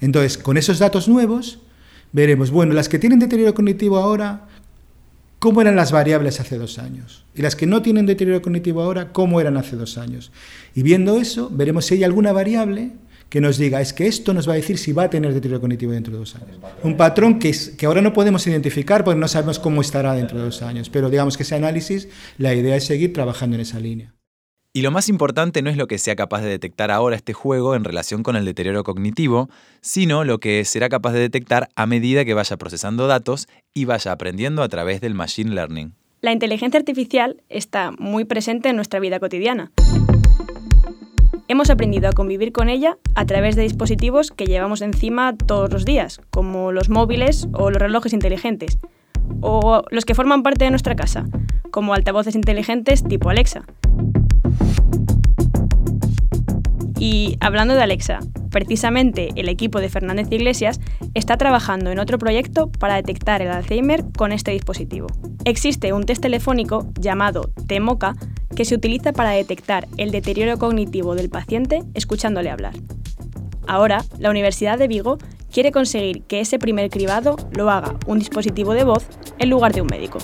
Entonces, 0.00 0.38
con 0.38 0.56
esos 0.56 0.78
datos 0.78 1.08
nuevos, 1.08 1.58
veremos, 2.12 2.50
bueno, 2.50 2.74
las 2.74 2.88
que 2.88 2.98
tienen 2.98 3.18
deterioro 3.18 3.54
cognitivo 3.54 3.98
ahora, 3.98 4.46
¿cómo 5.38 5.60
eran 5.60 5.76
las 5.76 5.92
variables 5.92 6.40
hace 6.40 6.58
dos 6.58 6.78
años? 6.78 7.24
Y 7.34 7.42
las 7.42 7.56
que 7.56 7.66
no 7.66 7.82
tienen 7.82 8.06
deterioro 8.06 8.42
cognitivo 8.42 8.82
ahora, 8.82 9.12
¿cómo 9.12 9.40
eran 9.40 9.56
hace 9.56 9.76
dos 9.76 9.98
años? 9.98 10.32
Y 10.74 10.82
viendo 10.82 11.18
eso, 11.18 11.50
veremos 11.52 11.84
si 11.86 11.94
hay 11.94 12.04
alguna 12.04 12.32
variable 12.32 12.92
que 13.28 13.40
nos 13.40 13.58
diga, 13.58 13.80
es 13.80 13.92
que 13.92 14.08
esto 14.08 14.34
nos 14.34 14.48
va 14.48 14.54
a 14.54 14.56
decir 14.56 14.76
si 14.76 14.92
va 14.92 15.04
a 15.04 15.10
tener 15.10 15.32
deterioro 15.32 15.60
cognitivo 15.60 15.92
dentro 15.92 16.12
de 16.12 16.18
dos 16.18 16.34
años. 16.34 16.58
Un 16.82 16.96
patrón 16.96 17.38
que, 17.38 17.50
es- 17.50 17.68
que 17.70 17.86
ahora 17.86 18.02
no 18.02 18.12
podemos 18.12 18.44
identificar 18.46 19.04
porque 19.04 19.20
no 19.20 19.28
sabemos 19.28 19.60
cómo 19.60 19.82
estará 19.82 20.14
dentro 20.14 20.38
de 20.38 20.44
dos 20.46 20.62
años, 20.62 20.90
pero 20.90 21.10
digamos 21.10 21.36
que 21.36 21.44
ese 21.44 21.54
análisis, 21.54 22.08
la 22.38 22.52
idea 22.54 22.74
es 22.74 22.84
seguir 22.86 23.12
trabajando 23.12 23.54
en 23.54 23.62
esa 23.62 23.78
línea. 23.78 24.12
Y 24.72 24.82
lo 24.82 24.92
más 24.92 25.08
importante 25.08 25.62
no 25.62 25.70
es 25.70 25.76
lo 25.76 25.88
que 25.88 25.98
sea 25.98 26.14
capaz 26.14 26.42
de 26.42 26.48
detectar 26.48 26.92
ahora 26.92 27.16
este 27.16 27.32
juego 27.32 27.74
en 27.74 27.82
relación 27.82 28.22
con 28.22 28.36
el 28.36 28.44
deterioro 28.44 28.84
cognitivo, 28.84 29.50
sino 29.80 30.22
lo 30.22 30.38
que 30.38 30.64
será 30.64 30.88
capaz 30.88 31.12
de 31.12 31.18
detectar 31.18 31.70
a 31.74 31.86
medida 31.86 32.24
que 32.24 32.34
vaya 32.34 32.56
procesando 32.56 33.08
datos 33.08 33.48
y 33.74 33.84
vaya 33.84 34.12
aprendiendo 34.12 34.62
a 34.62 34.68
través 34.68 35.00
del 35.00 35.14
machine 35.14 35.50
learning. 35.56 35.94
La 36.20 36.30
inteligencia 36.30 36.78
artificial 36.78 37.42
está 37.48 37.90
muy 37.98 38.24
presente 38.24 38.68
en 38.68 38.76
nuestra 38.76 39.00
vida 39.00 39.18
cotidiana. 39.18 39.72
Hemos 41.48 41.68
aprendido 41.68 42.08
a 42.08 42.12
convivir 42.12 42.52
con 42.52 42.68
ella 42.68 42.96
a 43.16 43.26
través 43.26 43.56
de 43.56 43.62
dispositivos 43.62 44.30
que 44.30 44.46
llevamos 44.46 44.82
encima 44.82 45.36
todos 45.36 45.72
los 45.72 45.84
días, 45.84 46.20
como 46.30 46.70
los 46.70 46.90
móviles 46.90 47.48
o 47.54 47.70
los 47.70 47.82
relojes 47.82 48.12
inteligentes, 48.12 48.78
o 49.40 49.82
los 49.90 50.04
que 50.04 50.14
forman 50.14 50.44
parte 50.44 50.64
de 50.64 50.70
nuestra 50.70 50.94
casa, 50.94 51.26
como 51.72 51.92
altavoces 51.92 52.36
inteligentes 52.36 53.02
tipo 53.02 53.30
Alexa. 53.30 53.64
Y 57.00 57.38
hablando 57.40 57.74
de 57.74 57.82
Alexa, 57.82 58.20
precisamente 58.50 59.30
el 59.34 59.48
equipo 59.48 59.80
de 59.80 59.88
Fernández 59.88 60.28
Iglesias 60.30 60.80
está 61.14 61.38
trabajando 61.38 61.90
en 61.90 61.98
otro 61.98 62.18
proyecto 62.18 62.70
para 62.70 62.96
detectar 62.96 63.40
el 63.40 63.48
Alzheimer 63.48 64.04
con 64.18 64.32
este 64.32 64.50
dispositivo. 64.50 65.06
Existe 65.46 65.94
un 65.94 66.04
test 66.04 66.20
telefónico 66.20 66.86
llamado 67.00 67.52
TEMOCA 67.66 68.16
que 68.54 68.66
se 68.66 68.74
utiliza 68.74 69.14
para 69.14 69.30
detectar 69.30 69.88
el 69.96 70.10
deterioro 70.10 70.58
cognitivo 70.58 71.14
del 71.14 71.30
paciente 71.30 71.82
escuchándole 71.94 72.50
hablar. 72.50 72.74
Ahora, 73.66 74.04
la 74.18 74.28
Universidad 74.28 74.78
de 74.78 74.88
Vigo 74.88 75.16
quiere 75.50 75.72
conseguir 75.72 76.22
que 76.24 76.40
ese 76.40 76.58
primer 76.58 76.90
cribado 76.90 77.36
lo 77.52 77.70
haga 77.70 77.96
un 78.06 78.18
dispositivo 78.18 78.74
de 78.74 78.84
voz 78.84 79.06
en 79.38 79.48
lugar 79.48 79.72
de 79.72 79.80
un 79.80 79.88
médico. 79.90 80.18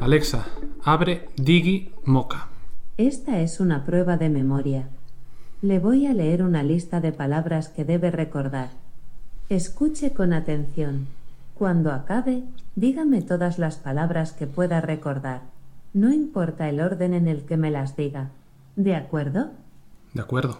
Alexa, 0.00 0.46
Abre 0.82 1.28
Digi 1.36 1.92
Moca. 2.06 2.48
Esta 2.96 3.40
es 3.40 3.60
una 3.60 3.84
prueba 3.84 4.16
de 4.16 4.30
memoria. 4.30 4.88
Le 5.60 5.78
voy 5.78 6.06
a 6.06 6.14
leer 6.14 6.42
una 6.42 6.62
lista 6.62 7.02
de 7.02 7.12
palabras 7.12 7.68
que 7.68 7.84
debe 7.84 8.10
recordar. 8.10 8.70
Escuche 9.50 10.14
con 10.14 10.32
atención. 10.32 11.06
Cuando 11.52 11.92
acabe, 11.92 12.44
dígame 12.76 13.20
todas 13.20 13.58
las 13.58 13.76
palabras 13.76 14.32
que 14.32 14.46
pueda 14.46 14.80
recordar. 14.80 15.42
No 15.92 16.10
importa 16.10 16.70
el 16.70 16.80
orden 16.80 17.12
en 17.12 17.28
el 17.28 17.44
que 17.44 17.58
me 17.58 17.70
las 17.70 17.94
diga. 17.94 18.30
¿De 18.76 18.96
acuerdo? 18.96 19.50
De 20.14 20.22
acuerdo. 20.22 20.56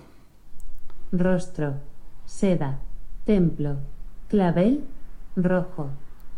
Rostro, 1.13 1.77
seda, 2.27 2.79
templo, 3.25 3.77
clavel, 4.29 4.85
rojo. 5.35 5.89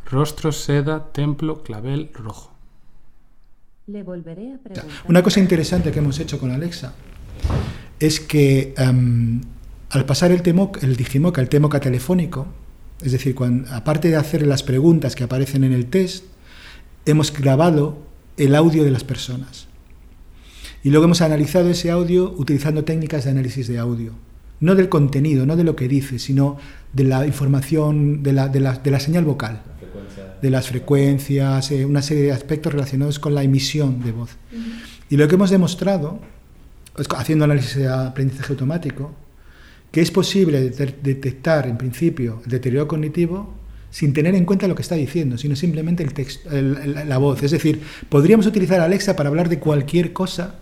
Rostro, 0.08 0.52
seda, 0.52 1.10
templo, 1.10 1.64
clavel, 1.64 2.10
rojo. 2.14 2.51
Le 3.92 4.02
volveré 4.02 4.54
a 4.54 4.58
preguntar. 4.58 4.86
Una 5.06 5.22
cosa 5.22 5.38
interesante 5.38 5.92
que 5.92 5.98
hemos 5.98 6.18
hecho 6.18 6.38
con 6.38 6.50
Alexa 6.50 6.94
es 8.00 8.20
que 8.20 8.72
um, 8.78 9.42
al 9.90 10.06
pasar 10.06 10.32
el, 10.32 10.40
temoc, 10.40 10.82
el 10.82 10.96
Digimoca, 10.96 11.42
el 11.42 11.50
Temoca 11.50 11.78
telefónico, 11.78 12.46
es 13.02 13.12
decir, 13.12 13.34
cuando, 13.34 13.70
aparte 13.70 14.08
de 14.08 14.16
hacer 14.16 14.46
las 14.46 14.62
preguntas 14.62 15.14
que 15.14 15.24
aparecen 15.24 15.62
en 15.64 15.74
el 15.74 15.86
test, 15.86 16.24
hemos 17.04 17.34
grabado 17.34 17.98
el 18.38 18.54
audio 18.54 18.82
de 18.82 18.92
las 18.92 19.04
personas. 19.04 19.66
Y 20.82 20.88
luego 20.88 21.04
hemos 21.04 21.20
analizado 21.20 21.68
ese 21.68 21.90
audio 21.90 22.32
utilizando 22.38 22.84
técnicas 22.84 23.24
de 23.24 23.32
análisis 23.32 23.68
de 23.68 23.78
audio. 23.78 24.12
No 24.60 24.74
del 24.74 24.88
contenido, 24.88 25.44
no 25.44 25.54
de 25.54 25.64
lo 25.64 25.76
que 25.76 25.86
dice, 25.86 26.18
sino 26.18 26.56
de 26.94 27.04
la 27.04 27.26
información, 27.26 28.22
de 28.22 28.32
la, 28.32 28.48
de 28.48 28.60
la, 28.60 28.72
de 28.72 28.90
la 28.90 29.00
señal 29.00 29.26
vocal, 29.26 29.60
de 30.42 30.50
las 30.50 30.68
frecuencias, 30.68 31.70
eh, 31.70 31.86
una 31.86 32.02
serie 32.02 32.24
de 32.24 32.32
aspectos 32.32 32.72
relacionados 32.72 33.18
con 33.18 33.34
la 33.34 33.44
emisión 33.44 34.02
de 34.02 34.12
voz. 34.12 34.36
Y 35.08 35.16
lo 35.16 35.28
que 35.28 35.36
hemos 35.36 35.50
demostrado, 35.50 36.20
haciendo 37.16 37.44
análisis 37.44 37.76
de 37.76 37.88
aprendizaje 37.88 38.52
automático, 38.52 39.12
que 39.92 40.00
es 40.00 40.10
posible 40.10 40.70
detectar 40.70 41.68
en 41.68 41.78
principio 41.78 42.42
el 42.44 42.50
deterioro 42.50 42.88
cognitivo 42.88 43.54
sin 43.90 44.14
tener 44.14 44.34
en 44.34 44.46
cuenta 44.46 44.66
lo 44.66 44.74
que 44.74 44.82
está 44.82 44.94
diciendo, 44.94 45.36
sino 45.36 45.54
simplemente 45.54 46.02
el 46.02 46.14
texto, 46.14 46.48
la 46.50 47.18
voz. 47.18 47.42
Es 47.42 47.50
decir, 47.50 47.82
podríamos 48.08 48.46
utilizar 48.46 48.80
Alexa 48.80 49.14
para 49.14 49.28
hablar 49.28 49.48
de 49.48 49.60
cualquier 49.60 50.12
cosa 50.14 50.58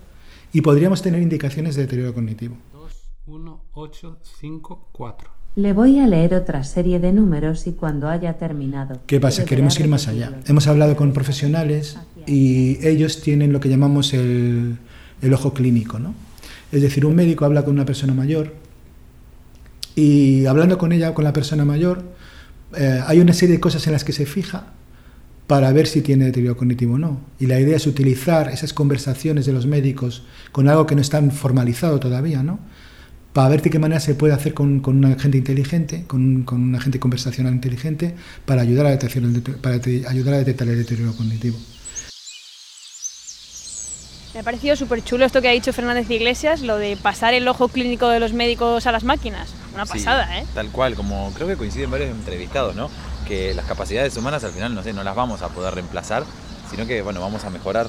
y 0.53 0.61
podríamos 0.61 1.01
tener 1.01 1.23
indicaciones 1.23 1.77
de 1.77 1.83
deterioro 1.83 2.13
cognitivo. 2.13 2.57
2, 2.73 2.93
1, 3.27 3.65
8, 3.73 4.19
5, 4.41 4.89
4. 4.93 5.40
Le 5.57 5.73
voy 5.73 5.99
a 5.99 6.07
leer 6.07 6.35
otra 6.35 6.63
serie 6.65 7.01
de 7.01 7.13
números 7.13 7.67
y 7.67 7.73
cuando 7.73 8.09
haya 8.09 8.35
terminado. 8.35 9.01
¿Qué 9.07 9.19
pasa? 9.19 9.45
Queremos 9.45 9.79
ir 9.81 9.89
más 9.89 10.07
allá. 10.07 10.33
Hemos 10.47 10.67
hablado 10.69 10.97
con 10.97 11.13
profesionales 11.13 11.99
y 12.27 12.79
ellos 12.87 13.21
tienen 13.21 13.53
lo 13.53 13.61
que 13.61 13.69
llamamos 13.69 14.15
el, 14.15 14.79
el 15.21 15.35
ojo 15.35 15.53
clínico, 15.53 15.99
¿no? 15.99 16.15
Es 16.71 16.83
decir, 16.83 17.05
un 17.05 17.17
médico 17.17 17.45
habla 17.45 17.65
con 17.65 17.75
una 17.75 17.85
persona 17.85 18.15
mayor 18.15 18.55
y 19.97 20.47
hablando 20.47 20.79
con 20.79 20.93
ella, 20.93 21.15
con 21.15 21.25
la 21.25 21.33
persona 21.33 21.65
mayor, 21.65 22.05
eh, 22.77 23.03
hay 23.07 23.21
una 23.21 23.33
serie 23.33 23.57
de 23.57 23.61
cosas 23.61 23.87
en 23.87 23.93
las 23.93 24.05
que 24.05 24.13
se 24.13 24.27
fija 24.27 24.67
para 25.47 25.73
ver 25.73 25.89
si 25.89 26.01
tiene 26.01 26.27
deterioro 26.27 26.57
cognitivo 26.57 26.95
o 26.95 26.99
no. 26.99 27.21
Y 27.41 27.47
la 27.47 27.59
idea 27.59 27.77
es 27.77 27.87
utilizar 27.87 28.49
esas 28.51 28.73
conversaciones 28.73 29.47
de 29.47 29.53
los 29.53 29.67
médicos 29.67 30.23
con 30.53 30.69
algo 30.69 30.87
que 30.87 30.95
no 30.95 31.01
está 31.01 31.21
formalizado 31.31 31.99
todavía, 31.99 32.43
¿no? 32.43 32.61
Para 33.33 33.49
ver 33.49 33.63
de 33.63 33.71
qué 33.71 33.79
manera 33.79 34.01
se 34.01 34.15
puede 34.15 34.33
hacer 34.33 34.55
con, 34.55 34.81
con 34.81 35.05
un 35.05 35.13
agente 35.13 35.39
inteligente, 35.39 36.05
con, 36.07 36.43
con, 36.43 36.61
un 36.61 36.75
agente 36.75 36.99
conversacional 36.99 37.53
inteligente, 37.53 38.17
para 38.45 38.63
ayudar 38.63 38.87
a, 38.87 38.91
detectar 38.91 39.23
el, 39.23 39.43
para 39.43 39.77
ayudar 39.77 40.35
a 40.35 40.39
detectar 40.39 40.67
el 40.69 40.79
deterioro 40.79 41.15
cognitivo. 41.17 41.57
Me 44.35 44.41
ha 44.41 44.43
parecido 44.45 44.77
súper 44.77 45.03
chulo 45.03 45.25
esto 45.25 45.43
que 45.43 45.49
ha 45.49 45.53
dicho 45.53 45.73
Fernández 45.73 46.09
Iglesias, 46.09 46.63
lo 46.63 46.77
de 46.77 46.97
pasar 46.97 47.35
el 47.35 47.47
ojo 47.49 47.69
clínico 47.69 48.09
de 48.09 48.21
los 48.21 48.33
médicos 48.33 48.87
a 48.87 48.93
las 48.93 49.03
máquinas. 49.03 49.51
Una 49.75 49.87
pasada, 49.87 50.27
sí, 50.27 50.39
¿eh? 50.39 50.47
Tal 50.55 50.71
cual, 50.71 50.95
como 50.95 51.33
creo 51.35 51.49
que 51.49 51.57
coinciden 51.57 51.91
varios 51.91 52.11
entrevistados, 52.11 52.77
¿no? 52.77 52.91
Que 53.27 53.55
las 53.55 53.67
capacidades 53.67 54.17
humanas 54.17 54.45
al 54.45 54.53
final, 54.53 54.75
no 54.75 54.83
sé, 54.85 54.93
no 54.93 55.03
las 55.03 55.17
vamos 55.17 55.43
a 55.43 55.49
poder 55.49 55.75
reemplazar, 55.75 56.25
sino 56.71 56.87
que, 56.87 57.03
bueno, 57.03 57.21
vamos 57.21 57.45
a 57.45 57.51
mejorar 57.51 57.89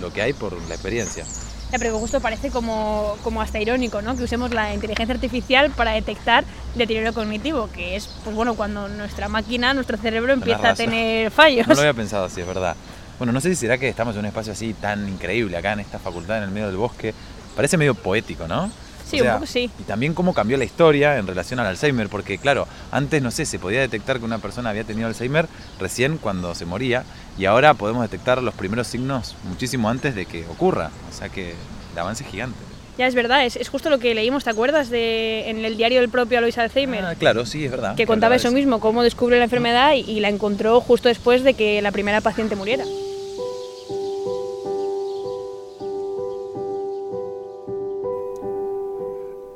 lo 0.00 0.12
que 0.12 0.22
hay 0.22 0.32
por 0.32 0.52
la 0.68 0.74
experiencia. 0.74 1.24
Ya, 1.72 1.78
pero 1.78 1.98
justo 1.98 2.20
parece 2.20 2.50
como, 2.50 3.16
como 3.24 3.42
hasta 3.42 3.58
irónico, 3.58 4.00
¿no? 4.00 4.16
Que 4.16 4.22
usemos 4.22 4.52
la 4.52 4.72
inteligencia 4.72 5.14
artificial 5.14 5.70
para 5.70 5.92
detectar 5.92 6.44
deterioro 6.76 7.12
cognitivo, 7.12 7.68
que 7.72 7.96
es, 7.96 8.08
pues 8.22 8.36
bueno, 8.36 8.54
cuando 8.54 8.88
nuestra 8.88 9.28
máquina, 9.28 9.74
nuestro 9.74 9.96
cerebro 9.96 10.32
empieza 10.32 10.70
a 10.70 10.74
tener 10.74 11.30
fallos. 11.30 11.66
No 11.66 11.74
lo 11.74 11.80
había 11.80 11.94
pensado 11.94 12.26
así, 12.26 12.40
es 12.40 12.46
verdad. 12.46 12.76
Bueno, 13.18 13.32
no 13.32 13.40
sé 13.40 13.48
si 13.48 13.56
será 13.56 13.78
que 13.78 13.88
estamos 13.88 14.14
en 14.14 14.20
un 14.20 14.26
espacio 14.26 14.52
así 14.52 14.74
tan 14.74 15.08
increíble 15.08 15.56
acá 15.56 15.72
en 15.72 15.80
esta 15.80 15.98
facultad 15.98 16.38
en 16.38 16.44
el 16.44 16.50
medio 16.50 16.68
del 16.68 16.76
bosque. 16.76 17.14
Parece 17.56 17.76
medio 17.76 17.94
poético, 17.94 18.46
¿no? 18.46 18.70
Sí, 19.06 19.20
o 19.20 19.22
sea, 19.22 19.34
un 19.34 19.40
poco 19.40 19.50
sí. 19.50 19.70
Y 19.78 19.84
también 19.84 20.14
cómo 20.14 20.34
cambió 20.34 20.56
la 20.56 20.64
historia 20.64 21.16
en 21.18 21.26
relación 21.26 21.60
al 21.60 21.66
Alzheimer, 21.66 22.08
porque 22.08 22.38
claro, 22.38 22.66
antes 22.90 23.22
no 23.22 23.30
sé, 23.30 23.46
se 23.46 23.58
podía 23.58 23.80
detectar 23.80 24.18
que 24.18 24.24
una 24.24 24.38
persona 24.38 24.70
había 24.70 24.84
tenido 24.84 25.06
Alzheimer 25.06 25.46
recién 25.78 26.18
cuando 26.18 26.54
se 26.54 26.66
moría, 26.66 27.04
y 27.38 27.44
ahora 27.44 27.74
podemos 27.74 28.02
detectar 28.02 28.42
los 28.42 28.54
primeros 28.54 28.86
signos 28.88 29.36
muchísimo 29.44 29.88
antes 29.88 30.14
de 30.14 30.26
que 30.26 30.44
ocurra. 30.46 30.90
O 31.10 31.16
sea 31.16 31.28
que 31.28 31.54
el 31.92 31.98
avance 31.98 32.24
es 32.24 32.30
gigante. 32.30 32.58
Ya 32.98 33.06
es 33.06 33.14
verdad, 33.14 33.44
es, 33.44 33.56
es, 33.56 33.68
justo 33.68 33.90
lo 33.90 33.98
que 33.98 34.14
leímos, 34.14 34.44
¿te 34.44 34.50
acuerdas? 34.50 34.88
de 34.88 35.50
En 35.50 35.64
el 35.64 35.76
diario 35.76 36.00
del 36.00 36.08
propio 36.08 36.38
Alois 36.38 36.56
Alzheimer. 36.56 37.04
Ah, 37.04 37.14
claro, 37.14 37.44
sí, 37.44 37.66
es 37.66 37.70
verdad. 37.70 37.94
Que 37.94 38.06
contaba 38.06 38.36
eso 38.36 38.50
mismo, 38.50 38.80
cómo 38.80 39.02
descubre 39.02 39.36
la 39.36 39.44
enfermedad 39.44 39.92
y, 39.92 40.00
y 40.00 40.20
la 40.20 40.30
encontró 40.30 40.80
justo 40.80 41.08
después 41.08 41.44
de 41.44 41.54
que 41.54 41.82
la 41.82 41.92
primera 41.92 42.22
paciente 42.22 42.56
muriera. 42.56 42.84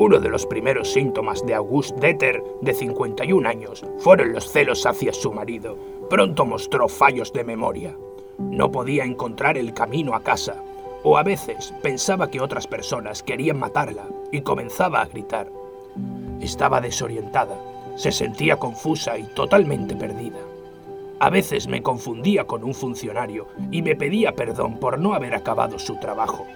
Uno 0.00 0.18
de 0.18 0.30
los 0.30 0.46
primeros 0.46 0.90
síntomas 0.90 1.44
de 1.44 1.52
August 1.52 1.94
Deter, 1.98 2.42
de 2.62 2.72
51 2.72 3.46
años, 3.46 3.84
fueron 3.98 4.32
los 4.32 4.50
celos 4.50 4.86
hacia 4.86 5.12
su 5.12 5.30
marido. 5.30 5.76
Pronto 6.08 6.46
mostró 6.46 6.88
fallos 6.88 7.34
de 7.34 7.44
memoria. 7.44 7.94
No 8.38 8.72
podía 8.72 9.04
encontrar 9.04 9.58
el 9.58 9.74
camino 9.74 10.14
a 10.14 10.22
casa, 10.22 10.64
o 11.02 11.18
a 11.18 11.22
veces 11.22 11.74
pensaba 11.82 12.30
que 12.30 12.40
otras 12.40 12.66
personas 12.66 13.22
querían 13.22 13.58
matarla 13.58 14.08
y 14.32 14.40
comenzaba 14.40 15.02
a 15.02 15.04
gritar. 15.04 15.52
Estaba 16.40 16.80
desorientada, 16.80 17.60
se 17.96 18.10
sentía 18.10 18.56
confusa 18.56 19.18
y 19.18 19.24
totalmente 19.24 19.94
perdida. 19.96 20.38
A 21.18 21.28
veces 21.28 21.68
me 21.68 21.82
confundía 21.82 22.46
con 22.46 22.64
un 22.64 22.72
funcionario 22.72 23.48
y 23.70 23.82
me 23.82 23.96
pedía 23.96 24.34
perdón 24.34 24.80
por 24.80 24.98
no 24.98 25.12
haber 25.12 25.34
acabado 25.34 25.78
su 25.78 25.96
trabajo, 25.96 26.46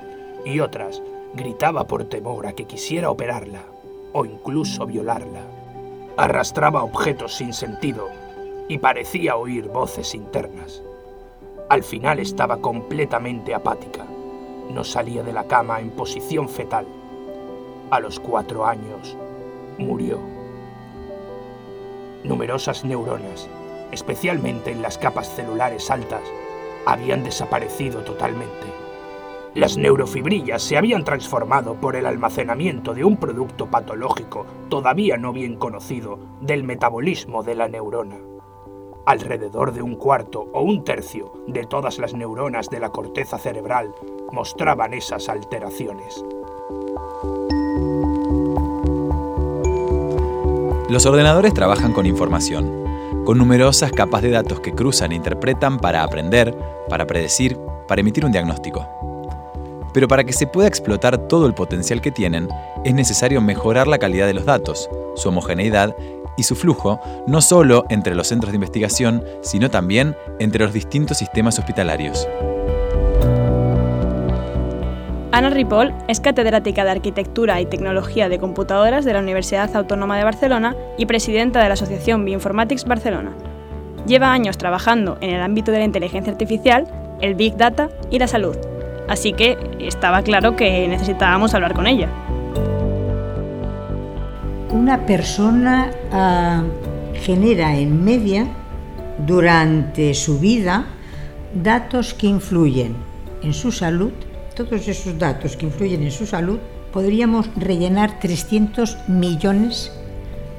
y 0.47 0.61
otras 0.61 1.03
gritaba 1.35 1.87
por 1.87 2.05
temor 2.05 2.47
a 2.47 2.53
que 2.53 2.65
quisiera 2.65 3.11
operarla 3.11 3.63
o 4.13 4.25
incluso 4.25 4.87
violarla. 4.87 5.43
Arrastraba 6.17 6.85
objetos 6.85 7.35
sin 7.35 7.53
sentido 7.53 8.09
y 8.69 8.79
parecía 8.79 9.37
oír 9.37 9.69
voces 9.69 10.15
internas. 10.15 10.83
Al 11.69 11.83
final 11.83 12.21
estaba 12.21 12.59
completamente 12.59 13.55
apática. 13.55 14.07
No 14.71 14.85
salía 14.85 15.23
de 15.23 15.33
la 15.33 15.45
cama 15.45 15.81
en 15.81 15.91
posición 15.91 16.49
fetal. 16.49 16.87
A 17.91 18.01
los 18.01 18.21
cuatro 18.21 18.65
años 18.65 19.17
murió. 19.79 20.19
Numerosas 22.23 22.85
neuronas, 22.85 23.49
especialmente 23.93 24.71
en 24.71 24.83
las 24.83 24.97
capas 24.97 25.35
celulares 25.35 25.91
altas, 25.91 26.23
habían 26.87 27.25
desaparecido 27.25 28.03
totalmente. 28.03 28.84
Las 29.55 29.77
neurofibrillas 29.77 30.61
se 30.65 30.77
habían 30.77 31.05
transformado 31.05 31.75
por 31.75 31.95
el 31.95 32.07
almacenamiento 32.07 32.93
de 32.93 33.05
un 33.05 33.17
producto 33.17 33.67
patológico 33.67 34.47
todavía 34.69 35.17
no 35.17 35.33
bien 35.33 35.55
conocido 35.55 36.19
del 36.41 36.65
metabolismo 36.65 37.45
de 37.45 37.55
la 37.55 37.69
neurona. 37.69 38.17
Alrededor 39.07 39.73
de 39.73 39.81
un 39.81 39.95
cuarto 39.95 40.49
o 40.53 40.63
un 40.63 40.83
tercio 40.83 41.35
de 41.47 41.67
todas 41.67 42.01
las 42.01 42.15
neuronas 42.15 42.69
de 42.69 42.81
la 42.81 42.89
corteza 42.89 43.39
cerebral 43.39 43.95
mostraban 44.33 44.93
esas 44.93 45.29
alteraciones. 45.29 46.25
Los 50.89 51.07
ordenadores 51.07 51.55
trabajan 51.55 51.93
con 51.93 52.07
información, 52.07 53.23
con 53.25 53.39
numerosas 53.39 53.93
capas 53.93 54.23
de 54.23 54.31
datos 54.31 54.59
que 54.59 54.73
cruzan 54.73 55.13
e 55.13 55.15
interpretan 55.15 55.79
para 55.79 56.03
aprender, 56.03 56.59
para 56.89 57.07
predecir, 57.07 57.57
para 57.87 58.01
emitir 58.01 58.25
un 58.25 58.33
diagnóstico. 58.33 59.14
Pero 59.95 60.09
para 60.09 60.25
que 60.25 60.33
se 60.33 60.49
pueda 60.49 60.69
explotar 60.69 61.17
todo 61.29 61.47
el 61.47 61.55
potencial 61.55 62.03
que 62.03 62.11
tienen, 62.11 62.49
es 62.85 62.93
necesario 62.93 63.41
mejorar 63.41 63.87
la 63.87 63.99
calidad 63.99 64.27
de 64.27 64.35
los 64.35 64.45
datos, 64.45 64.91
su 65.15 65.29
homogeneidad 65.29 65.95
y 66.37 66.43
su 66.43 66.57
flujo, 66.57 67.01
no 67.29 67.41
solo 67.41 67.85
entre 67.89 68.17
los 68.17 68.27
centros 68.27 68.51
de 68.51 68.57
investigación, 68.57 69.25
sino 69.41 69.71
también 69.71 70.17
entre 70.41 70.65
los 70.65 70.75
distintos 70.75 71.19
sistemas 71.19 71.61
hospitalarios. 71.61 72.29
Ana 75.31 75.51
Ripoll 75.51 75.95
es 76.09 76.21
catedrática 76.21 76.85
de 76.85 76.91
Arquitectura 76.91 77.61
y 77.61 77.67
Tecnología 77.67 78.29
de 78.29 78.39
Computadoras 78.39 79.05
de 79.05 79.13
la 79.13 79.21
Universidad 79.21 79.75
Autónoma 79.77 80.19
de 80.19 80.25
Barcelona 80.25 80.77
y 80.99 81.07
presidenta 81.07 81.61
de 81.61 81.69
la 81.69 81.75
Asociación 81.75 82.25
Bioinformatics 82.25 82.85
Barcelona. 82.85 83.33
Lleva 84.07 84.33
años 84.33 84.59
trabajando 84.59 85.19
en 85.21 85.31
el 85.31 85.41
ámbito 85.41 85.71
de 85.71 85.79
la 85.79 85.85
inteligencia 85.85 86.33
artificial 86.33 86.87
el 87.21 87.35
Big 87.35 87.57
Data 87.57 87.91
y 88.11 88.19
la 88.19 88.27
salud. 88.27 88.57
Así 89.09 89.33
que 89.33 89.59
estaba 89.81 90.23
claro 90.23 90.57
que 90.57 90.89
necesitábamos 90.89 91.55
hablar 91.55 91.75
con 91.75 91.87
ella. 91.87 92.09
Una 94.71 95.07
persona 95.07 95.91
ah, 96.11 96.63
genera 97.23 97.77
en 97.77 98.05
media 98.05 98.47
durante 99.19 100.15
su 100.15 100.39
vida 100.39 100.87
datos 101.55 102.15
que 102.15 102.27
influyen 102.27 102.97
en 103.43 103.53
su 103.53 103.71
salud, 103.71 104.13
todos 104.57 104.89
esos 104.89 105.19
datos 105.19 105.57
que 105.57 105.67
influyen 105.67 106.03
en 106.03 106.11
su 106.11 106.27
salud, 106.27 106.59
podríamos 106.93 107.49
rellenar 107.57 108.19
300 108.21 109.09
millones 109.09 109.93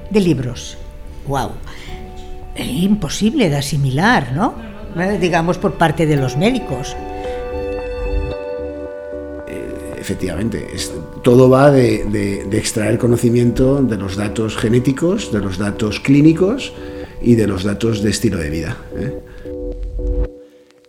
de 0.09 0.19
libros. 0.21 0.77
¡Wow! 1.27 1.51
Imposible 2.57 3.49
de 3.49 3.57
asimilar, 3.57 4.31
¿no? 4.33 4.53
Digamos 5.19 5.57
por 5.57 5.73
parte 5.73 6.05
de 6.05 6.15
los 6.15 6.37
médicos. 6.37 6.95
Efectivamente, 10.05 10.67
todo 11.23 11.49
va 11.49 11.71
de, 11.71 12.47
extraer 12.51 12.99
conocimiento 12.99 13.81
de 13.81 13.97
los 13.97 14.15
datos 14.15 14.55
genéticos, 14.55 15.31
de 15.31 15.39
los 15.39 15.57
datos 15.57 15.99
clínicos 15.99 16.73
y 17.23 17.33
de 17.33 17.47
los 17.47 17.63
datos 17.63 18.03
de 18.03 18.11
estilo 18.11 18.37
de 18.37 18.51
vida. 18.51 18.77
¿eh? 18.95 19.19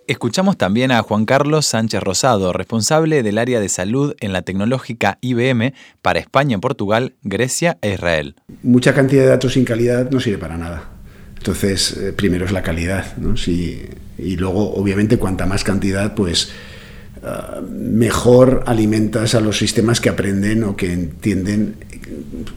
Escuchamos 0.07 0.59
también 0.59 0.92
a 0.92 1.00
Juan 1.00 1.24
Carlos 1.24 1.64
Sánchez 1.64 2.02
Rosado, 2.02 2.52
responsable 2.52 3.22
del 3.22 3.38
área 3.38 3.59
de 3.59 3.70
salud 3.70 4.14
en 4.20 4.35
la 4.35 4.42
tecnológica 4.42 5.16
IBM 5.22 5.72
para 6.02 6.18
España, 6.18 6.59
Portugal, 6.59 7.14
Grecia 7.22 7.79
e 7.81 7.94
Israel. 7.94 8.35
Mucha 8.62 8.92
cantidad 8.92 9.22
de 9.22 9.29
datos 9.31 9.55
sin 9.55 9.64
calidad 9.64 10.11
no 10.11 10.20
sirve 10.20 10.37
para 10.37 10.59
nada. 10.59 10.90
Entonces, 11.38 11.96
eh, 11.96 12.12
primero 12.12 12.44
es 12.44 12.52
la 12.52 12.62
calidad, 12.62 13.16
¿no? 13.16 13.35
y 14.18 14.37
luego, 14.37 14.74
obviamente, 14.74 15.16
cuanta 15.16 15.46
más 15.46 15.64
cantidad, 15.64 16.14
pues 16.14 16.50
ah, 17.22 17.61
mejor 17.68 18.64
alimentas 18.66 19.35
a 19.35 19.40
los 19.40 19.59
sistemas 19.59 20.00
que 20.00 20.09
aprenden 20.09 20.64
o 20.64 20.76
que 20.76 20.92
entienden, 20.92 21.76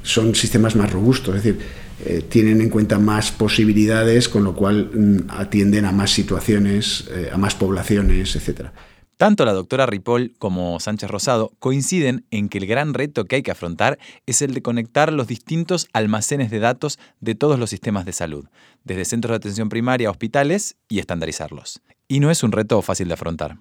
son 0.03 0.35
sistemas 0.35 0.75
más 0.75 0.91
robustos. 0.91 1.35
Es 1.35 1.43
decir, 1.43 1.59
eh, 2.05 2.23
tienen 2.27 2.61
en 2.61 2.69
cuenta 2.69 2.97
más 2.97 3.31
posibilidades, 3.31 4.29
con 4.29 4.43
lo 4.43 4.55
cual 4.55 4.89
mm, 4.93 5.31
atienden 5.31 5.85
a 5.85 5.91
más 5.91 6.11
situaciones, 6.11 7.05
eh, 7.11 7.29
a 7.31 7.37
más 7.37 7.55
poblaciones, 7.55 8.35
etc. 8.35 8.69
Tanto 9.17 9.43
la 9.43 9.51
doctora 9.51 9.85
Ripoll 9.85 10.33
como 10.39 10.79
Sánchez 10.79 11.09
Rosado 11.09 11.51
coinciden 11.59 12.25
en 12.31 12.47
que 12.47 12.57
el 12.57 12.67
gran 12.67 12.93
reto 12.93 13.25
que 13.25 13.35
hay 13.35 13.43
que 13.43 13.51
afrontar 13.51 13.99
es 14.25 14.41
el 14.41 14.53
de 14.53 14.61
conectar 14.61 15.11
los 15.11 15.27
distintos 15.27 15.89
almacenes 15.91 16.49
de 16.51 16.59
datos 16.59 16.99
de 17.19 17.35
todos 17.35 17.59
los 17.59 17.69
sistemas 17.69 18.05
de 18.05 18.13
salud, 18.13 18.45
desde 18.85 19.03
centros 19.03 19.31
de 19.31 19.35
atención 19.35 19.67
primaria 19.67 20.07
a 20.07 20.11
hospitales 20.11 20.77
y 20.87 20.99
estandarizarlos. 20.99 21.81
Y 22.07 22.21
no 22.21 22.31
es 22.31 22.43
un 22.43 22.53
reto 22.53 22.81
fácil 22.81 23.09
de 23.09 23.15
afrontar. 23.15 23.57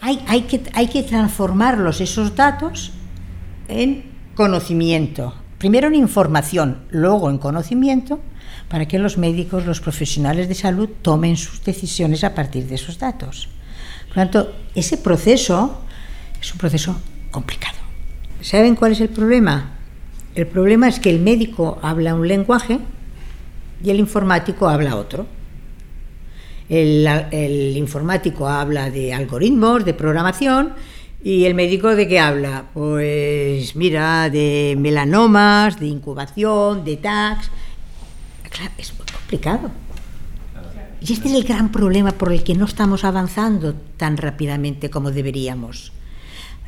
Hay, 0.00 0.42
que, 0.42 0.62
hay 0.74 0.88
transformarlos, 1.02 2.00
esos 2.00 2.34
datos, 2.36 2.92
en 3.68 4.04
conocimiento, 4.34 5.34
primero 5.58 5.88
en 5.88 5.94
información, 5.94 6.78
luego 6.90 7.28
en 7.30 7.38
conocimiento, 7.38 8.20
para 8.68 8.86
que 8.86 8.98
los 8.98 9.18
médicos, 9.18 9.66
los 9.66 9.80
profesionales 9.80 10.48
de 10.48 10.54
salud 10.54 10.88
tomen 11.02 11.36
sus 11.36 11.64
decisiones 11.64 12.24
a 12.24 12.34
partir 12.34 12.66
de 12.66 12.76
esos 12.76 12.98
datos. 12.98 13.48
Por 14.08 14.16
lo 14.16 14.22
tanto, 14.22 14.52
ese 14.74 14.96
proceso 14.98 15.82
es 16.40 16.52
un 16.52 16.58
proceso 16.58 16.96
complicado. 17.30 17.76
¿Saben 18.40 18.76
cuál 18.76 18.92
es 18.92 19.00
el 19.00 19.08
problema? 19.08 19.72
El 20.34 20.46
problema 20.46 20.88
es 20.88 21.00
que 21.00 21.10
el 21.10 21.20
médico 21.20 21.78
habla 21.82 22.14
un 22.14 22.28
lenguaje 22.28 22.78
y 23.82 23.90
el 23.90 23.98
informático 23.98 24.68
habla 24.68 24.96
otro. 24.96 25.26
El, 26.68 27.06
el 27.30 27.76
informático 27.76 28.48
habla 28.48 28.90
de 28.90 29.14
algoritmos, 29.14 29.84
de 29.84 29.94
programación, 29.94 30.74
¿Y 31.22 31.46
el 31.46 31.54
médico 31.54 31.96
de 31.96 32.06
qué 32.06 32.20
habla? 32.20 32.66
Pues 32.72 33.74
mira, 33.74 34.30
de 34.30 34.76
melanomas, 34.78 35.80
de 35.80 35.86
incubación, 35.86 36.84
de 36.84 36.96
tags. 36.96 37.50
Claro, 38.48 38.72
es 38.78 38.94
muy 38.96 39.06
complicado. 39.06 39.70
Y 41.00 41.12
este 41.12 41.28
es 41.28 41.34
el 41.34 41.44
gran 41.44 41.72
problema 41.72 42.12
por 42.12 42.32
el 42.32 42.44
que 42.44 42.54
no 42.54 42.66
estamos 42.66 43.04
avanzando 43.04 43.74
tan 43.96 44.16
rápidamente 44.16 44.90
como 44.90 45.10
deberíamos. 45.10 45.92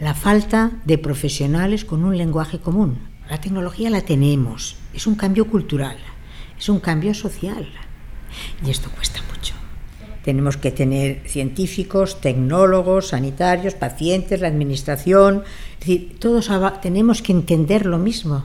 La 0.01 0.15
falta 0.15 0.73
de 0.85 0.99
profesionales 0.99 1.85
con 1.85 2.05
un 2.05 2.17
lenguaje 2.17 2.59
común. 2.59 2.99
La 3.29 3.41
tecnología 3.41 3.91
la 3.91 4.01
tenemos, 4.01 4.77
es 4.93 5.07
un 5.07 5.15
cambio 5.15 5.47
cultural, 5.47 5.97
es 6.59 6.69
un 6.69 6.81
cambio 6.81 7.15
social. 7.15 7.69
Y 8.65 8.71
esto 8.71 8.91
cuesta 8.91 9.21
mucho. 9.33 9.60
Tenemos 10.25 10.57
que 10.57 10.71
tener 10.71 11.23
científicos, 11.27 12.21
tecnólogos, 12.21 13.09
sanitarios, 13.09 13.75
pacientes, 13.75 14.41
la 14.41 14.49
administración. 14.49 15.45
Es 15.75 15.81
decir, 15.81 16.19
todos 16.19 16.51
tenemos 16.83 17.23
que 17.23 17.33
entender 17.33 17.87
lo 17.87 17.99
mismo, 17.99 18.45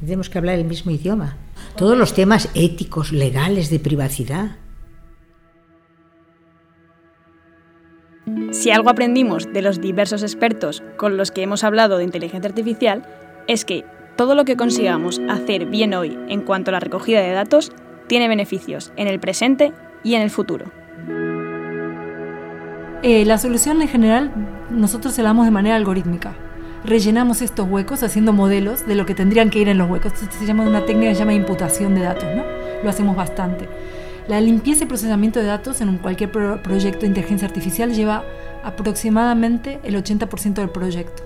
tenemos 0.00 0.30
que 0.30 0.38
hablar 0.38 0.54
el 0.56 0.64
mismo 0.64 0.90
idioma. 0.90 1.36
Todos 1.76 1.96
los 1.96 2.14
temas 2.14 2.48
éticos, 2.54 3.12
legales, 3.12 3.68
de 3.70 3.78
privacidad. 3.78 4.56
Si 8.52 8.70
algo 8.70 8.90
aprendimos 8.90 9.52
de 9.52 9.62
los 9.62 9.80
diversos 9.80 10.22
expertos 10.22 10.82
con 10.96 11.16
los 11.16 11.30
que 11.30 11.42
hemos 11.42 11.64
hablado 11.64 11.98
de 11.98 12.04
inteligencia 12.04 12.48
artificial, 12.48 13.06
es 13.46 13.64
que 13.64 13.84
todo 14.16 14.34
lo 14.34 14.44
que 14.44 14.56
consigamos 14.56 15.20
hacer 15.28 15.66
bien 15.66 15.94
hoy 15.94 16.18
en 16.28 16.42
cuanto 16.42 16.70
a 16.70 16.72
la 16.72 16.80
recogida 16.80 17.20
de 17.20 17.32
datos 17.32 17.72
tiene 18.06 18.28
beneficios 18.28 18.92
en 18.96 19.08
el 19.08 19.20
presente 19.20 19.72
y 20.02 20.14
en 20.14 20.22
el 20.22 20.30
futuro. 20.30 20.79
Eh, 23.02 23.24
la 23.24 23.38
solución 23.38 23.80
en 23.80 23.88
general 23.88 24.30
nosotros 24.70 25.14
se 25.14 25.22
la 25.22 25.30
damos 25.30 25.46
de 25.46 25.50
manera 25.50 25.76
algorítmica. 25.76 26.34
Rellenamos 26.84 27.40
estos 27.40 27.68
huecos 27.68 28.02
haciendo 28.02 28.32
modelos 28.34 28.86
de 28.86 28.94
lo 28.94 29.06
que 29.06 29.14
tendrían 29.14 29.48
que 29.48 29.58
ir 29.58 29.68
en 29.68 29.78
los 29.78 29.88
huecos. 29.88 30.12
Esto 30.12 30.36
se 30.38 30.44
llama 30.44 30.64
una 30.64 30.84
técnica 30.84 31.08
que 31.08 31.14
se 31.14 31.20
llama 31.20 31.32
imputación 31.32 31.94
de 31.94 32.02
datos, 32.02 32.28
¿no? 32.36 32.42
Lo 32.82 32.90
hacemos 32.90 33.16
bastante. 33.16 33.68
La 34.28 34.40
limpieza 34.40 34.84
y 34.84 34.86
procesamiento 34.86 35.40
de 35.40 35.46
datos 35.46 35.80
en 35.80 35.96
cualquier 35.96 36.30
proyecto 36.30 37.00
de 37.00 37.06
inteligencia 37.06 37.48
artificial 37.48 37.92
lleva 37.92 38.22
aproximadamente 38.64 39.80
el 39.82 39.96
80% 39.96 40.54
del 40.54 40.68
proyecto. 40.68 41.22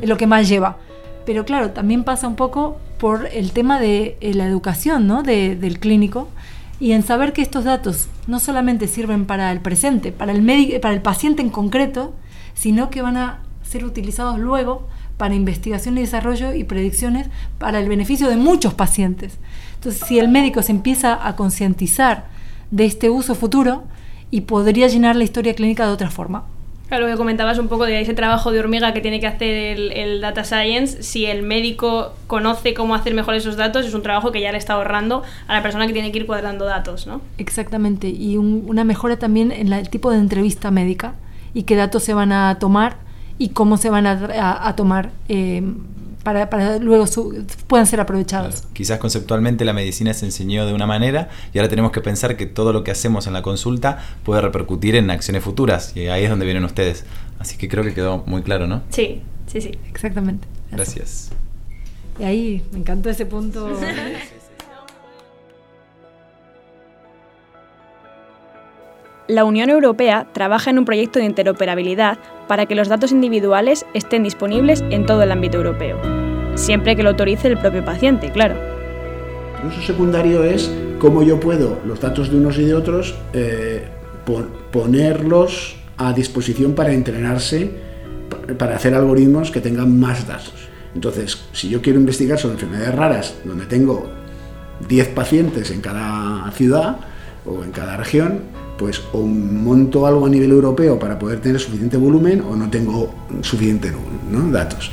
Es 0.00 0.08
lo 0.08 0.16
que 0.16 0.26
más 0.26 0.48
lleva. 0.48 0.78
Pero 1.26 1.44
claro, 1.44 1.70
también 1.72 2.04
pasa 2.04 2.26
un 2.26 2.36
poco 2.36 2.78
por 2.98 3.28
el 3.32 3.52
tema 3.52 3.78
de 3.78 4.16
eh, 4.20 4.32
la 4.32 4.46
educación 4.46 5.06
¿no? 5.06 5.22
del 5.22 5.78
clínico 5.78 6.28
y 6.80 6.92
en 6.92 7.02
saber 7.02 7.32
que 7.32 7.42
estos 7.42 7.64
datos 7.64 8.08
no 8.26 8.40
solamente 8.40 8.88
sirven 8.88 9.26
para 9.26 9.50
el 9.52 9.60
presente, 9.60 10.12
para 10.12 10.32
el, 10.32 10.80
para 10.80 10.94
el 10.94 11.02
paciente 11.02 11.42
en 11.42 11.50
concreto, 11.50 12.14
sino 12.54 12.90
que 12.90 13.02
van 13.02 13.16
a 13.16 13.42
ser 13.62 13.84
utilizados 13.84 14.38
luego 14.38 14.86
para 15.16 15.34
investigación 15.34 15.98
y 15.98 16.02
desarrollo 16.02 16.54
y 16.54 16.64
predicciones 16.64 17.28
para 17.58 17.80
el 17.80 17.88
beneficio 17.88 18.28
de 18.28 18.36
muchos 18.36 18.74
pacientes. 18.74 19.38
Entonces, 19.74 20.02
si 20.06 20.18
el 20.18 20.28
médico 20.28 20.62
se 20.62 20.72
empieza 20.72 21.26
a 21.26 21.36
concientizar 21.36 22.26
de 22.70 22.84
este 22.84 23.10
uso 23.10 23.34
futuro, 23.34 23.84
y 24.30 24.42
podría 24.42 24.88
llenar 24.88 25.16
la 25.16 25.24
historia 25.24 25.54
clínica 25.54 25.86
de 25.86 25.92
otra 25.92 26.10
forma. 26.10 26.44
Claro, 26.88 27.06
que 27.06 27.16
comentabas 27.16 27.58
un 27.58 27.68
poco 27.68 27.84
de 27.84 28.00
ese 28.00 28.14
trabajo 28.14 28.50
de 28.50 28.60
hormiga 28.60 28.94
que 28.94 29.02
tiene 29.02 29.20
que 29.20 29.26
hacer 29.26 29.90
el, 29.92 30.20
data 30.22 30.42
science. 30.42 31.02
Si 31.02 31.26
el 31.26 31.42
médico 31.42 32.14
conoce 32.26 32.72
cómo 32.72 32.94
hacer 32.94 33.12
mejor 33.12 33.34
esos 33.34 33.56
datos, 33.56 33.84
es 33.84 33.92
un 33.92 34.02
trabajo 34.02 34.32
que 34.32 34.40
ya 34.40 34.52
le 34.52 34.58
está 34.58 34.72
ahorrando 34.74 35.22
a 35.48 35.54
la 35.54 35.62
persona 35.62 35.86
que 35.86 35.92
tiene 35.92 36.10
que 36.12 36.18
ir 36.20 36.26
cuadrando 36.26 36.64
datos, 36.64 37.06
¿no? 37.06 37.20
Exactamente. 37.36 38.08
Y 38.08 38.38
una 38.38 38.84
mejora 38.84 39.18
también 39.18 39.52
en 39.52 39.70
el 39.70 39.90
tipo 39.90 40.10
de 40.10 40.16
entrevista 40.16 40.70
médica 40.70 41.14
y 41.52 41.64
qué 41.64 41.76
datos 41.76 42.02
se 42.04 42.14
van 42.14 42.32
a 42.32 42.58
tomar 42.58 42.96
y 43.36 43.50
cómo 43.50 43.76
se 43.76 43.90
van 43.90 44.06
a, 44.06 44.74
tomar. 44.74 45.10
Eh, 45.28 45.62
para, 46.22 46.50
para 46.50 46.78
luego 46.78 47.06
puedan 47.66 47.86
ser 47.86 48.00
aprovechados. 48.00 48.64
Quizás 48.72 48.98
conceptualmente 48.98 49.64
la 49.64 49.72
medicina 49.72 50.14
se 50.14 50.26
enseñó 50.26 50.66
de 50.66 50.74
una 50.74 50.86
manera 50.86 51.28
y 51.52 51.58
ahora 51.58 51.68
tenemos 51.68 51.92
que 51.92 52.00
pensar 52.00 52.36
que 52.36 52.46
todo 52.46 52.72
lo 52.72 52.84
que 52.84 52.90
hacemos 52.90 53.26
en 53.26 53.32
la 53.32 53.42
consulta 53.42 53.98
puede 54.24 54.40
repercutir 54.40 54.96
en 54.96 55.10
acciones 55.10 55.42
futuras 55.42 55.96
y 55.96 56.08
ahí 56.08 56.24
es 56.24 56.30
donde 56.30 56.44
vienen 56.44 56.64
ustedes. 56.64 57.04
Así 57.38 57.56
que 57.56 57.68
creo 57.68 57.84
que 57.84 57.94
quedó 57.94 58.24
muy 58.26 58.42
claro, 58.42 58.66
¿no? 58.66 58.82
Sí, 58.90 59.22
sí, 59.46 59.60
sí. 59.60 59.72
Exactamente. 59.88 60.46
Gracias. 60.70 61.30
Y 62.18 62.24
ahí 62.24 62.64
me 62.72 62.80
encantó 62.80 63.10
ese 63.10 63.26
punto. 63.26 63.78
La 69.28 69.44
Unión 69.44 69.68
Europea 69.68 70.26
trabaja 70.32 70.70
en 70.70 70.78
un 70.78 70.86
proyecto 70.86 71.18
de 71.18 71.26
interoperabilidad 71.26 72.18
para 72.46 72.64
que 72.64 72.74
los 72.74 72.88
datos 72.88 73.12
individuales 73.12 73.84
estén 73.92 74.22
disponibles 74.22 74.82
en 74.88 75.04
todo 75.04 75.22
el 75.22 75.30
ámbito 75.30 75.58
europeo, 75.58 76.00
siempre 76.54 76.96
que 76.96 77.02
lo 77.02 77.10
autorice 77.10 77.48
el 77.48 77.58
propio 77.58 77.84
paciente, 77.84 78.32
claro. 78.32 78.54
El 79.60 79.68
uso 79.68 79.82
secundario 79.82 80.44
es 80.44 80.72
cómo 80.98 81.22
yo 81.22 81.38
puedo 81.38 81.78
los 81.84 82.00
datos 82.00 82.30
de 82.30 82.38
unos 82.38 82.56
y 82.56 82.64
de 82.64 82.72
otros 82.72 83.16
eh, 83.34 83.86
ponerlos 84.72 85.76
a 85.98 86.14
disposición 86.14 86.72
para 86.72 86.94
entrenarse, 86.94 87.70
para 88.56 88.76
hacer 88.76 88.94
algoritmos 88.94 89.50
que 89.50 89.60
tengan 89.60 90.00
más 90.00 90.26
datos. 90.26 90.54
Entonces, 90.94 91.44
si 91.52 91.68
yo 91.68 91.82
quiero 91.82 92.00
investigar 92.00 92.38
sobre 92.38 92.54
enfermedades 92.54 92.94
raras, 92.94 93.34
donde 93.44 93.66
tengo 93.66 94.08
10 94.88 95.08
pacientes 95.08 95.70
en 95.70 95.82
cada 95.82 96.50
ciudad 96.52 96.96
o 97.44 97.62
en 97.62 97.72
cada 97.72 97.98
región, 97.98 98.56
pues 98.78 99.02
o 99.12 99.22
monto 99.22 100.06
algo 100.06 100.26
a 100.26 100.28
nivel 100.28 100.52
europeo 100.52 100.98
para 100.98 101.18
poder 101.18 101.40
tener 101.40 101.60
suficiente 101.60 101.96
volumen 101.96 102.40
o 102.40 102.56
no 102.56 102.70
tengo 102.70 103.14
suficiente 103.42 103.92
¿no? 104.30 104.50
datos. 104.50 104.90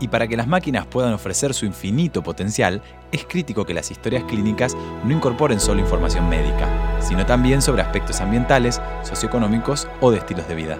Y 0.00 0.08
para 0.08 0.28
que 0.28 0.36
las 0.36 0.46
máquinas 0.46 0.86
puedan 0.86 1.12
ofrecer 1.12 1.54
su 1.54 1.66
infinito 1.66 2.22
potencial, 2.22 2.82
es 3.10 3.24
crítico 3.24 3.64
que 3.64 3.74
las 3.74 3.90
historias 3.90 4.24
clínicas 4.24 4.76
no 5.04 5.12
incorporen 5.12 5.58
solo 5.58 5.80
información 5.80 6.28
médica, 6.28 6.68
sino 7.00 7.26
también 7.26 7.62
sobre 7.62 7.82
aspectos 7.82 8.20
ambientales, 8.20 8.80
socioeconómicos 9.02 9.88
o 10.00 10.10
de 10.10 10.18
estilos 10.18 10.46
de 10.46 10.54
vida. 10.54 10.78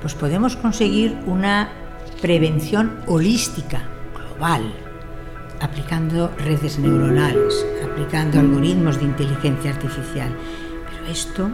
Pues 0.00 0.14
podemos 0.14 0.56
conseguir 0.56 1.16
una 1.26 1.70
prevención 2.20 2.98
holística, 3.06 3.88
global, 4.34 4.72
aplicando 5.60 6.30
redes 6.38 6.78
neuronales, 6.78 7.64
aplicando 7.84 8.40
algoritmos 8.40 8.98
de 8.98 9.04
inteligencia 9.04 9.70
artificial. 9.70 10.34
Pero 10.90 11.06
esto 11.10 11.50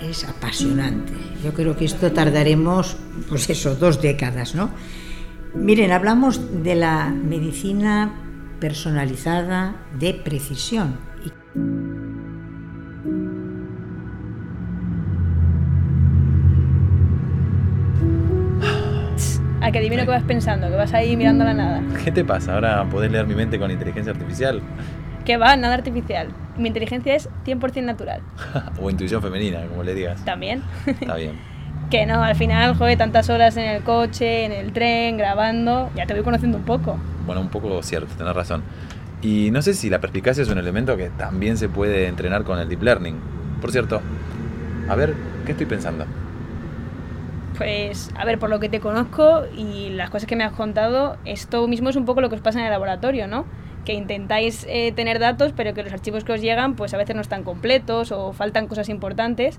es 0.00 0.24
apasionante. 0.24 1.12
Yo 1.44 1.52
creo 1.52 1.76
que 1.76 1.84
esto 1.84 2.12
tardaremos, 2.12 2.96
pues 3.28 3.48
eso, 3.50 3.74
dos 3.74 4.00
décadas, 4.00 4.54
¿no? 4.54 4.70
Miren, 5.54 5.92
hablamos 5.92 6.62
de 6.62 6.74
la 6.74 7.08
medicina 7.10 8.14
personalizada 8.60 9.74
de 9.98 10.14
precisión. 10.14 11.09
A 19.70 19.72
que 19.72 19.78
adivino 19.78 20.02
que 20.02 20.10
vas 20.10 20.24
pensando, 20.24 20.68
que 20.68 20.74
vas 20.74 20.92
ahí 20.94 21.16
mirando 21.16 21.44
la 21.44 21.54
nada. 21.54 21.80
¿Qué 22.04 22.10
te 22.10 22.24
pasa? 22.24 22.54
¿Ahora 22.54 22.84
podés 22.90 23.12
leer 23.12 23.28
mi 23.28 23.36
mente 23.36 23.56
con 23.56 23.70
inteligencia 23.70 24.12
artificial? 24.12 24.60
Que 25.24 25.36
va, 25.36 25.54
nada 25.54 25.74
artificial. 25.74 26.26
Mi 26.58 26.66
inteligencia 26.66 27.14
es 27.14 27.28
100% 27.46 27.84
natural. 27.84 28.20
o 28.82 28.90
intuición 28.90 29.22
femenina, 29.22 29.64
como 29.68 29.84
le 29.84 29.94
digas. 29.94 30.24
También. 30.24 30.64
Está 30.86 31.14
bien. 31.14 31.38
que 31.90 32.04
no, 32.04 32.20
al 32.20 32.34
final, 32.34 32.74
joder, 32.74 32.98
tantas 32.98 33.30
horas 33.30 33.56
en 33.58 33.64
el 33.64 33.84
coche, 33.84 34.44
en 34.44 34.50
el 34.50 34.72
tren, 34.72 35.16
grabando, 35.16 35.88
ya 35.94 36.04
te 36.04 36.14
voy 36.14 36.24
conociendo 36.24 36.58
un 36.58 36.64
poco. 36.64 36.98
Bueno, 37.24 37.40
un 37.40 37.48
poco 37.50 37.80
cierto, 37.84 38.12
tenés 38.18 38.34
razón. 38.34 38.64
Y 39.22 39.52
no 39.52 39.62
sé 39.62 39.74
si 39.74 39.88
la 39.88 40.00
perspicacia 40.00 40.42
es 40.42 40.48
un 40.48 40.58
elemento 40.58 40.96
que 40.96 41.10
también 41.10 41.56
se 41.56 41.68
puede 41.68 42.08
entrenar 42.08 42.42
con 42.42 42.58
el 42.58 42.68
deep 42.68 42.82
learning. 42.82 43.20
Por 43.60 43.70
cierto, 43.70 44.00
a 44.88 44.96
ver, 44.96 45.14
¿qué 45.46 45.52
estoy 45.52 45.66
pensando? 45.66 46.06
Pues, 47.60 48.10
a 48.16 48.24
ver, 48.24 48.38
por 48.38 48.48
lo 48.48 48.58
que 48.58 48.70
te 48.70 48.80
conozco 48.80 49.42
y 49.54 49.90
las 49.90 50.08
cosas 50.08 50.26
que 50.26 50.34
me 50.34 50.44
has 50.44 50.52
contado, 50.54 51.18
esto 51.26 51.68
mismo 51.68 51.90
es 51.90 51.96
un 51.96 52.06
poco 52.06 52.22
lo 52.22 52.30
que 52.30 52.36
os 52.36 52.40
pasa 52.40 52.58
en 52.58 52.64
el 52.64 52.70
laboratorio, 52.70 53.26
¿no? 53.26 53.44
Que 53.84 53.92
intentáis 53.92 54.64
eh, 54.66 54.92
tener 54.92 55.18
datos, 55.18 55.52
pero 55.54 55.74
que 55.74 55.82
los 55.82 55.92
archivos 55.92 56.24
que 56.24 56.32
os 56.32 56.40
llegan, 56.40 56.74
pues 56.74 56.94
a 56.94 56.96
veces 56.96 57.14
no 57.14 57.20
están 57.20 57.42
completos 57.42 58.12
o 58.12 58.32
faltan 58.32 58.66
cosas 58.66 58.88
importantes. 58.88 59.58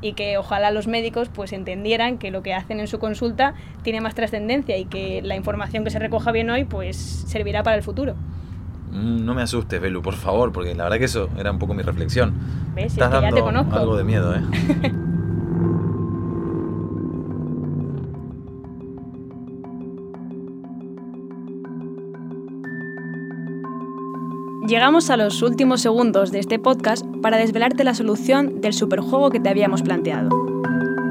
Y 0.00 0.14
que 0.14 0.38
ojalá 0.38 0.72
los 0.72 0.88
médicos 0.88 1.28
pues 1.32 1.52
entendieran 1.52 2.18
que 2.18 2.32
lo 2.32 2.42
que 2.42 2.52
hacen 2.52 2.80
en 2.80 2.88
su 2.88 2.98
consulta 2.98 3.54
tiene 3.82 4.00
más 4.00 4.16
trascendencia 4.16 4.76
y 4.76 4.84
que 4.86 5.22
la 5.22 5.36
información 5.36 5.84
que 5.84 5.90
se 5.90 6.00
recoja 6.00 6.32
bien 6.32 6.50
hoy 6.50 6.64
pues 6.64 6.96
servirá 6.96 7.62
para 7.62 7.76
el 7.76 7.84
futuro. 7.84 8.14
Mm, 8.90 9.24
No 9.24 9.34
me 9.34 9.42
asustes, 9.42 9.80
Belu, 9.80 10.02
por 10.02 10.14
favor, 10.14 10.50
porque 10.52 10.74
la 10.74 10.82
verdad 10.84 10.98
que 10.98 11.04
eso 11.04 11.28
era 11.38 11.52
un 11.52 11.60
poco 11.60 11.74
mi 11.74 11.82
reflexión. 11.84 12.34
¿Ves? 12.74 12.86
Es 12.86 12.92
Estás 12.94 13.14
que 13.14 13.22
ya 13.22 13.30
te 13.30 13.40
conozco. 13.40 13.74
algo 13.76 13.96
de 13.96 14.02
miedo, 14.02 14.34
¿eh? 14.34 14.40
Llegamos 24.66 25.10
a 25.10 25.16
los 25.16 25.42
últimos 25.42 25.80
segundos 25.80 26.32
de 26.32 26.40
este 26.40 26.58
podcast 26.58 27.06
para 27.22 27.36
desvelarte 27.36 27.84
la 27.84 27.94
solución 27.94 28.60
del 28.60 28.72
superjuego 28.72 29.30
que 29.30 29.38
te 29.38 29.48
habíamos 29.48 29.82
planteado. 29.82 30.28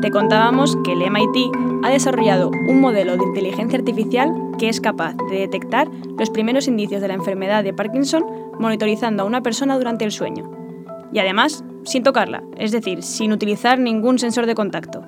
Te 0.02 0.12
contábamos 0.12 0.76
que 0.84 0.92
el 0.92 1.10
MIT 1.10 1.56
ha 1.84 1.90
desarrollado 1.90 2.50
un 2.50 2.82
modelo 2.82 3.16
de 3.16 3.24
inteligencia 3.24 3.80
artificial 3.80 4.34
que 4.60 4.68
es 4.68 4.82
capaz 4.82 5.16
de 5.30 5.40
detectar 5.40 5.88
los 6.20 6.30
primeros 6.32 6.68
indicios 6.68 7.02
de 7.02 7.08
la 7.08 7.14
enfermedad 7.14 7.64
de 7.64 7.74
Parkinson 7.74 8.26
monitorizando 8.60 9.24
a 9.24 9.26
una 9.26 9.42
persona 9.42 9.78
durante 9.78 10.04
el 10.04 10.12
sueño. 10.12 10.52
Y 11.14 11.20
además, 11.20 11.64
sin 11.86 12.04
tocarla, 12.04 12.44
es 12.58 12.74
decir, 12.74 13.04
sin 13.04 13.32
utilizar 13.32 13.80
ningún 13.80 14.20
sensor 14.20 14.48
de 14.48 14.56
contacto. 14.56 15.02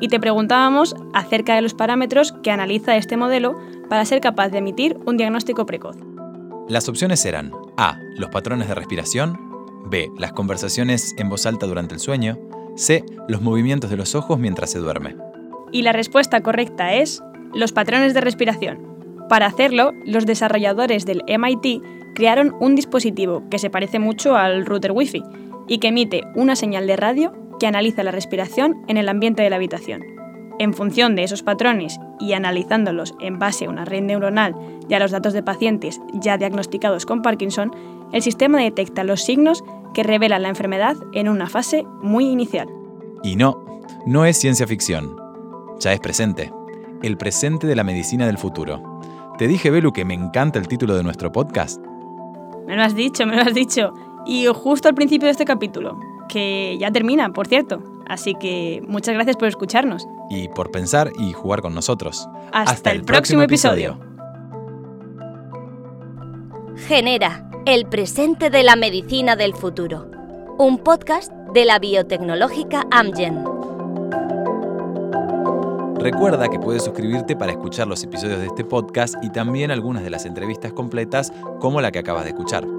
Y 0.00 0.08
te 0.08 0.18
preguntábamos 0.18 0.96
acerca 1.14 1.54
de 1.54 1.62
los 1.62 1.74
parámetros 1.74 2.32
que 2.42 2.50
analiza 2.50 2.96
este 2.96 3.16
modelo 3.16 3.54
para 3.88 4.04
ser 4.04 4.20
capaz 4.20 4.48
de 4.48 4.58
emitir 4.58 4.98
un 5.06 5.16
diagnóstico 5.16 5.66
precoz. 5.66 5.96
Las 6.68 6.88
opciones 6.88 7.24
eran 7.24 7.52
A. 7.76 8.00
Los 8.16 8.30
patrones 8.30 8.66
de 8.66 8.74
respiración. 8.74 9.38
B. 9.88 10.10
Las 10.18 10.32
conversaciones 10.32 11.14
en 11.16 11.28
voz 11.28 11.46
alta 11.46 11.64
durante 11.64 11.94
el 11.94 12.00
sueño. 12.00 12.40
C. 12.74 13.04
Los 13.28 13.40
movimientos 13.40 13.88
de 13.88 13.96
los 13.96 14.16
ojos 14.16 14.40
mientras 14.40 14.72
se 14.72 14.80
duerme. 14.80 15.14
Y 15.70 15.82
la 15.82 15.92
respuesta 15.92 16.42
correcta 16.42 16.94
es 16.94 17.22
los 17.54 17.70
patrones 17.70 18.14
de 18.14 18.20
respiración. 18.20 18.84
Para 19.28 19.46
hacerlo, 19.46 19.92
los 20.04 20.26
desarrolladores 20.26 21.06
del 21.06 21.22
MIT 21.28 21.84
crearon 22.16 22.56
un 22.58 22.74
dispositivo 22.74 23.44
que 23.48 23.60
se 23.60 23.70
parece 23.70 24.00
mucho 24.00 24.34
al 24.34 24.66
router 24.66 24.90
Wi-Fi 24.90 25.22
y 25.68 25.78
que 25.78 25.88
emite 25.88 26.24
una 26.34 26.56
señal 26.56 26.88
de 26.88 26.96
radio 26.96 27.32
que 27.60 27.68
analiza 27.68 28.02
la 28.02 28.10
respiración 28.10 28.82
en 28.88 28.96
el 28.96 29.08
ambiente 29.08 29.44
de 29.44 29.50
la 29.50 29.56
habitación. 29.56 30.02
En 30.58 30.72
función 30.72 31.16
de 31.16 31.22
esos 31.22 31.42
patrones 31.42 32.00
y 32.18 32.32
analizándolos 32.32 33.14
en 33.20 33.38
base 33.38 33.66
a 33.66 33.68
una 33.68 33.84
red 33.84 34.02
neuronal 34.02 34.54
y 34.88 34.94
a 34.94 34.98
los 34.98 35.10
datos 35.10 35.34
de 35.34 35.42
pacientes 35.42 36.00
ya 36.14 36.38
diagnosticados 36.38 37.04
con 37.04 37.20
Parkinson, 37.20 37.72
el 38.12 38.22
sistema 38.22 38.60
detecta 38.60 39.04
los 39.04 39.22
signos 39.22 39.64
que 39.92 40.02
revelan 40.02 40.42
la 40.42 40.48
enfermedad 40.48 40.96
en 41.12 41.28
una 41.28 41.48
fase 41.48 41.84
muy 42.00 42.26
inicial. 42.26 42.68
Y 43.22 43.36
no, 43.36 43.80
no 44.06 44.24
es 44.24 44.38
ciencia 44.38 44.66
ficción. 44.66 45.16
Ya 45.80 45.92
es 45.92 46.00
presente. 46.00 46.52
El 47.02 47.18
presente 47.18 47.66
de 47.66 47.76
la 47.76 47.84
medicina 47.84 48.26
del 48.26 48.38
futuro. 48.38 49.00
Te 49.36 49.46
dije, 49.46 49.70
Belu, 49.70 49.92
que 49.92 50.06
me 50.06 50.14
encanta 50.14 50.58
el 50.58 50.68
título 50.68 50.96
de 50.96 51.02
nuestro 51.02 51.32
podcast. 51.32 51.84
Me 52.66 52.76
lo 52.76 52.82
has 52.82 52.94
dicho, 52.94 53.26
me 53.26 53.36
lo 53.36 53.42
has 53.42 53.54
dicho. 53.54 53.92
Y 54.24 54.46
justo 54.46 54.88
al 54.88 54.94
principio 54.94 55.26
de 55.26 55.32
este 55.32 55.44
capítulo, 55.44 56.00
que 56.28 56.76
ya 56.78 56.90
termina, 56.90 57.30
por 57.32 57.46
cierto. 57.46 57.82
Así 58.08 58.34
que 58.34 58.82
muchas 58.86 59.14
gracias 59.14 59.36
por 59.36 59.48
escucharnos. 59.48 60.06
Y 60.30 60.48
por 60.48 60.70
pensar 60.70 61.10
y 61.18 61.32
jugar 61.32 61.60
con 61.60 61.74
nosotros. 61.74 62.28
Hasta, 62.52 62.92
el 62.92 63.02
próximo 63.02 63.42
episodio. 63.42 63.98
Genera, 66.86 67.50
el 67.64 67.86
presente 67.86 68.50
de 68.50 68.62
la 68.62 68.76
medicina 68.76 69.34
del 69.34 69.54
futuro. 69.54 70.10
Un 70.58 70.78
podcast 70.78 71.32
de 71.52 71.64
la 71.64 71.78
biotecnológica 71.78 72.86
Amgen. 72.90 73.44
Recuerda 75.98 76.48
que 76.48 76.60
puedes 76.60 76.84
suscribirte 76.84 77.34
para 77.34 77.52
escuchar 77.52 77.88
los 77.88 78.04
episodios 78.04 78.38
de 78.38 78.46
este 78.46 78.64
podcast 78.64 79.16
y 79.22 79.30
también 79.30 79.70
algunas 79.70 80.04
de 80.04 80.10
las 80.10 80.26
entrevistas 80.26 80.72
completas 80.72 81.32
como 81.58 81.80
la 81.80 81.90
que 81.90 81.98
acabas 81.98 82.24
de 82.24 82.30
escuchar. 82.30 82.75